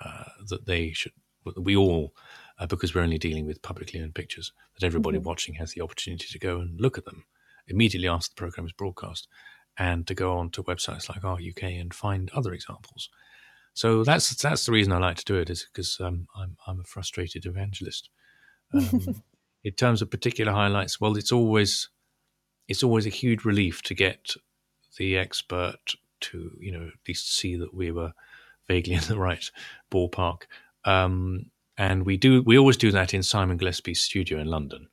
uh, 0.03 0.25
that 0.49 0.65
they 0.65 0.91
should 0.91 1.13
we 1.57 1.75
all 1.75 2.13
uh, 2.59 2.65
because 2.65 2.93
we're 2.93 3.01
only 3.01 3.17
dealing 3.17 3.45
with 3.45 3.61
publicly 3.61 4.01
owned 4.01 4.15
pictures 4.15 4.51
that 4.73 4.85
everybody 4.85 5.17
mm-hmm. 5.17 5.27
watching 5.27 5.55
has 5.55 5.71
the 5.71 5.81
opportunity 5.81 6.27
to 6.29 6.39
go 6.39 6.59
and 6.59 6.81
look 6.81 6.97
at 6.97 7.05
them 7.05 7.23
immediately 7.67 8.07
after 8.07 8.29
the 8.29 8.39
program 8.39 8.65
is 8.65 8.73
broadcast 8.73 9.27
and 9.77 10.07
to 10.07 10.13
go 10.13 10.37
on 10.37 10.49
to 10.49 10.63
websites 10.63 11.07
like 11.07 11.23
Art 11.23 11.41
uk 11.47 11.63
and 11.63 11.93
find 11.93 12.29
other 12.33 12.53
examples 12.53 13.09
so 13.75 14.05
that's 14.05 14.33
that's 14.35 14.65
the 14.65 14.71
reason 14.71 14.93
I 14.93 14.99
like 14.99 15.17
to 15.17 15.25
do 15.25 15.35
it 15.35 15.49
is 15.49 15.67
because 15.71 15.99
um, 15.99 16.27
I'm 16.35 16.55
I'm 16.65 16.79
a 16.79 16.85
frustrated 16.85 17.45
evangelist. 17.45 18.09
Um, 18.73 19.21
in 19.65 19.73
terms 19.73 20.01
of 20.01 20.09
particular 20.09 20.53
highlights, 20.53 21.01
well, 21.01 21.17
it's 21.17 21.33
always 21.33 21.89
it's 22.69 22.83
always 22.83 23.05
a 23.05 23.09
huge 23.09 23.43
relief 23.43 23.81
to 23.83 23.93
get 23.93 24.33
the 24.97 25.17
expert 25.17 25.95
to 26.21 26.51
you 26.57 26.71
know 26.71 26.87
at 26.87 27.07
least 27.07 27.35
see 27.35 27.57
that 27.57 27.73
we 27.73 27.91
were 27.91 28.13
vaguely 28.65 28.93
in 28.95 29.01
the 29.01 29.19
right 29.19 29.51
ballpark. 29.91 30.43
Um, 30.85 31.51
and 31.77 32.05
we 32.05 32.15
do 32.15 32.43
we 32.43 32.57
always 32.57 32.77
do 32.77 32.91
that 32.91 33.13
in 33.13 33.23
Simon 33.23 33.57
Gillespie's 33.57 34.01
studio 34.01 34.39
in 34.39 34.47
London. 34.47 34.87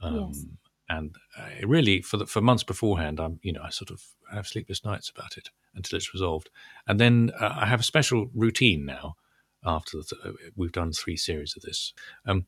Um, 0.00 0.28
yes. 0.28 0.44
And 0.88 1.16
uh, 1.38 1.66
really, 1.66 2.02
for 2.02 2.18
the, 2.18 2.26
for 2.26 2.40
months 2.40 2.62
beforehand, 2.62 3.20
I'm 3.20 3.40
you 3.42 3.52
know 3.52 3.62
I 3.62 3.70
sort 3.70 3.90
of 3.90 4.02
have 4.32 4.46
sleepless 4.46 4.84
nights 4.84 5.10
about 5.14 5.36
it 5.36 5.50
until 5.74 5.96
it's 5.96 6.12
resolved. 6.12 6.50
And 6.86 7.00
then 7.00 7.30
uh, 7.40 7.54
I 7.56 7.66
have 7.66 7.80
a 7.80 7.84
special 7.84 8.30
routine 8.34 8.84
now. 8.84 9.16
After 9.66 9.96
the, 9.96 10.16
uh, 10.22 10.32
we've 10.56 10.72
done 10.72 10.92
three 10.92 11.16
series 11.16 11.56
of 11.56 11.62
this, 11.62 11.94
um, 12.26 12.44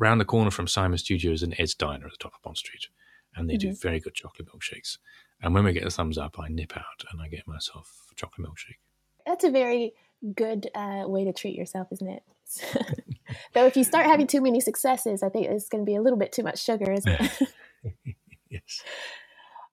around 0.00 0.18
the 0.18 0.24
corner 0.24 0.50
from 0.50 0.66
Simon 0.66 0.98
Studios 0.98 1.44
and 1.44 1.54
Ed's 1.60 1.76
Diner 1.76 2.06
at 2.06 2.10
the 2.10 2.18
top 2.18 2.34
of 2.34 2.42
Bond 2.42 2.56
Street, 2.56 2.88
and 3.36 3.48
they 3.48 3.54
mm-hmm. 3.54 3.70
do 3.70 3.76
very 3.76 4.00
good 4.00 4.14
chocolate 4.14 4.48
milkshakes. 4.48 4.98
And 5.40 5.54
when 5.54 5.62
we 5.62 5.72
get 5.72 5.84
the 5.84 5.90
thumbs 5.90 6.18
up, 6.18 6.40
I 6.40 6.48
nip 6.48 6.76
out 6.76 7.04
and 7.12 7.22
I 7.22 7.28
get 7.28 7.46
myself 7.46 8.06
a 8.10 8.16
chocolate 8.16 8.48
milkshake. 8.48 8.78
That's 9.24 9.44
a 9.44 9.50
very 9.50 9.92
good 10.34 10.68
uh, 10.74 11.04
way 11.06 11.24
to 11.24 11.32
treat 11.32 11.54
yourself, 11.54 11.88
isn't 11.92 12.08
it? 12.08 12.22
Though 13.54 13.66
if 13.66 13.76
you 13.76 13.84
start 13.84 14.06
having 14.06 14.26
too 14.26 14.40
many 14.40 14.60
successes, 14.60 15.22
I 15.22 15.28
think 15.28 15.46
it's 15.46 15.68
going 15.68 15.84
to 15.84 15.86
be 15.86 15.96
a 15.96 16.02
little 16.02 16.18
bit 16.18 16.32
too 16.32 16.42
much 16.42 16.62
sugar, 16.62 16.90
isn't 16.92 17.12
it? 17.12 17.30
yes. 18.50 18.82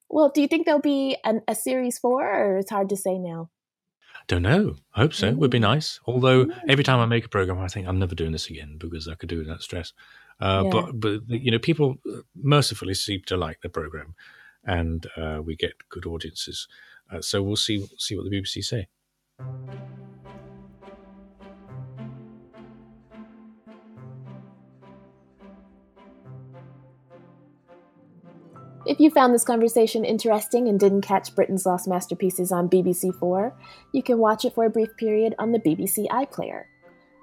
Well, 0.09 0.31
do 0.33 0.41
you 0.41 0.47
think 0.47 0.65
there'll 0.65 0.81
be 0.81 1.17
an, 1.23 1.41
a 1.47 1.55
series 1.55 1.97
four, 1.97 2.23
or 2.23 2.57
it's 2.57 2.69
hard 2.69 2.89
to 2.89 2.97
say 2.97 3.17
now? 3.17 3.49
Don't 4.27 4.43
know. 4.43 4.75
I 4.93 5.01
hope 5.01 5.13
so. 5.13 5.27
It 5.27 5.37
would 5.37 5.51
be 5.51 5.59
nice. 5.59 5.99
Although 6.05 6.47
every 6.69 6.83
time 6.83 6.99
I 6.99 7.05
make 7.05 7.25
a 7.25 7.29
program, 7.29 7.59
I 7.59 7.67
think 7.67 7.87
I'm 7.87 7.99
never 7.99 8.15
doing 8.15 8.31
this 8.31 8.49
again 8.49 8.77
because 8.77 9.07
I 9.07 9.15
could 9.15 9.29
do 9.29 9.43
that 9.43 9.61
stress. 9.61 9.91
Uh, 10.39 10.63
yeah. 10.65 10.69
But 10.69 10.99
but 10.99 11.21
you 11.27 11.51
know, 11.51 11.59
people 11.59 11.97
mercifully 12.35 12.93
seem 12.93 13.21
to 13.25 13.37
like 13.37 13.61
the 13.61 13.69
program, 13.69 14.15
and 14.63 15.05
uh, 15.17 15.41
we 15.43 15.55
get 15.55 15.73
good 15.89 16.05
audiences. 16.05 16.67
Uh, 17.11 17.21
so 17.21 17.43
we'll 17.43 17.55
see 17.55 17.85
see 17.97 18.15
what 18.15 18.29
the 18.29 18.31
BBC 18.31 18.63
say. 18.63 18.87
If 28.85 28.99
you 28.99 29.09
found 29.09 29.33
this 29.33 29.45
conversation 29.45 30.03
interesting 30.03 30.67
and 30.67 30.77
didn't 30.77 31.03
catch 31.03 31.33
Britain's 31.35 31.65
Lost 31.65 31.87
Masterpieces 31.87 32.51
on 32.51 32.69
BBC4, 32.69 33.53
you 33.93 34.03
can 34.03 34.17
watch 34.17 34.43
it 34.43 34.53
for 34.53 34.65
a 34.65 34.69
brief 34.69 34.89
period 34.97 35.35
on 35.39 35.53
the 35.53 35.59
BBC 35.59 36.07
iPlayer. 36.09 36.65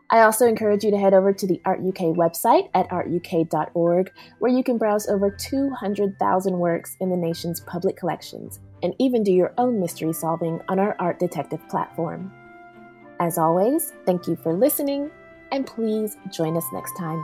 I 0.09 0.23
also 0.23 0.46
encourage 0.46 0.85
you 0.85 0.90
to 0.90 0.99
head 0.99 1.12
over 1.12 1.35
to 1.35 1.46
the 1.46 1.61
Art 1.66 1.81
UK 1.81 2.16
website 2.16 2.70
at 2.73 2.88
artuk.org, 2.88 4.11
where 4.38 4.51
you 4.51 4.64
can 4.64 4.79
browse 4.79 5.07
over 5.07 5.31
200,000 5.31 6.59
works 6.59 6.96
in 6.99 7.11
the 7.11 7.16
nation's 7.16 7.61
public 7.61 7.96
collections 7.96 8.59
and 8.83 8.94
even 8.99 9.23
do 9.23 9.31
your 9.31 9.53
own 9.59 9.79
mystery 9.79 10.14
solving 10.14 10.62
on 10.68 10.79
our 10.79 10.96
Art 10.99 11.18
Detective 11.18 11.61
platform. 11.68 12.33
As 13.20 13.37
always, 13.37 13.92
thank 14.07 14.27
you 14.27 14.35
for 14.35 14.55
listening, 14.55 15.11
and 15.53 15.66
please 15.66 16.16
join 16.33 16.57
us 16.57 16.64
next 16.73 16.96
time. 16.96 17.23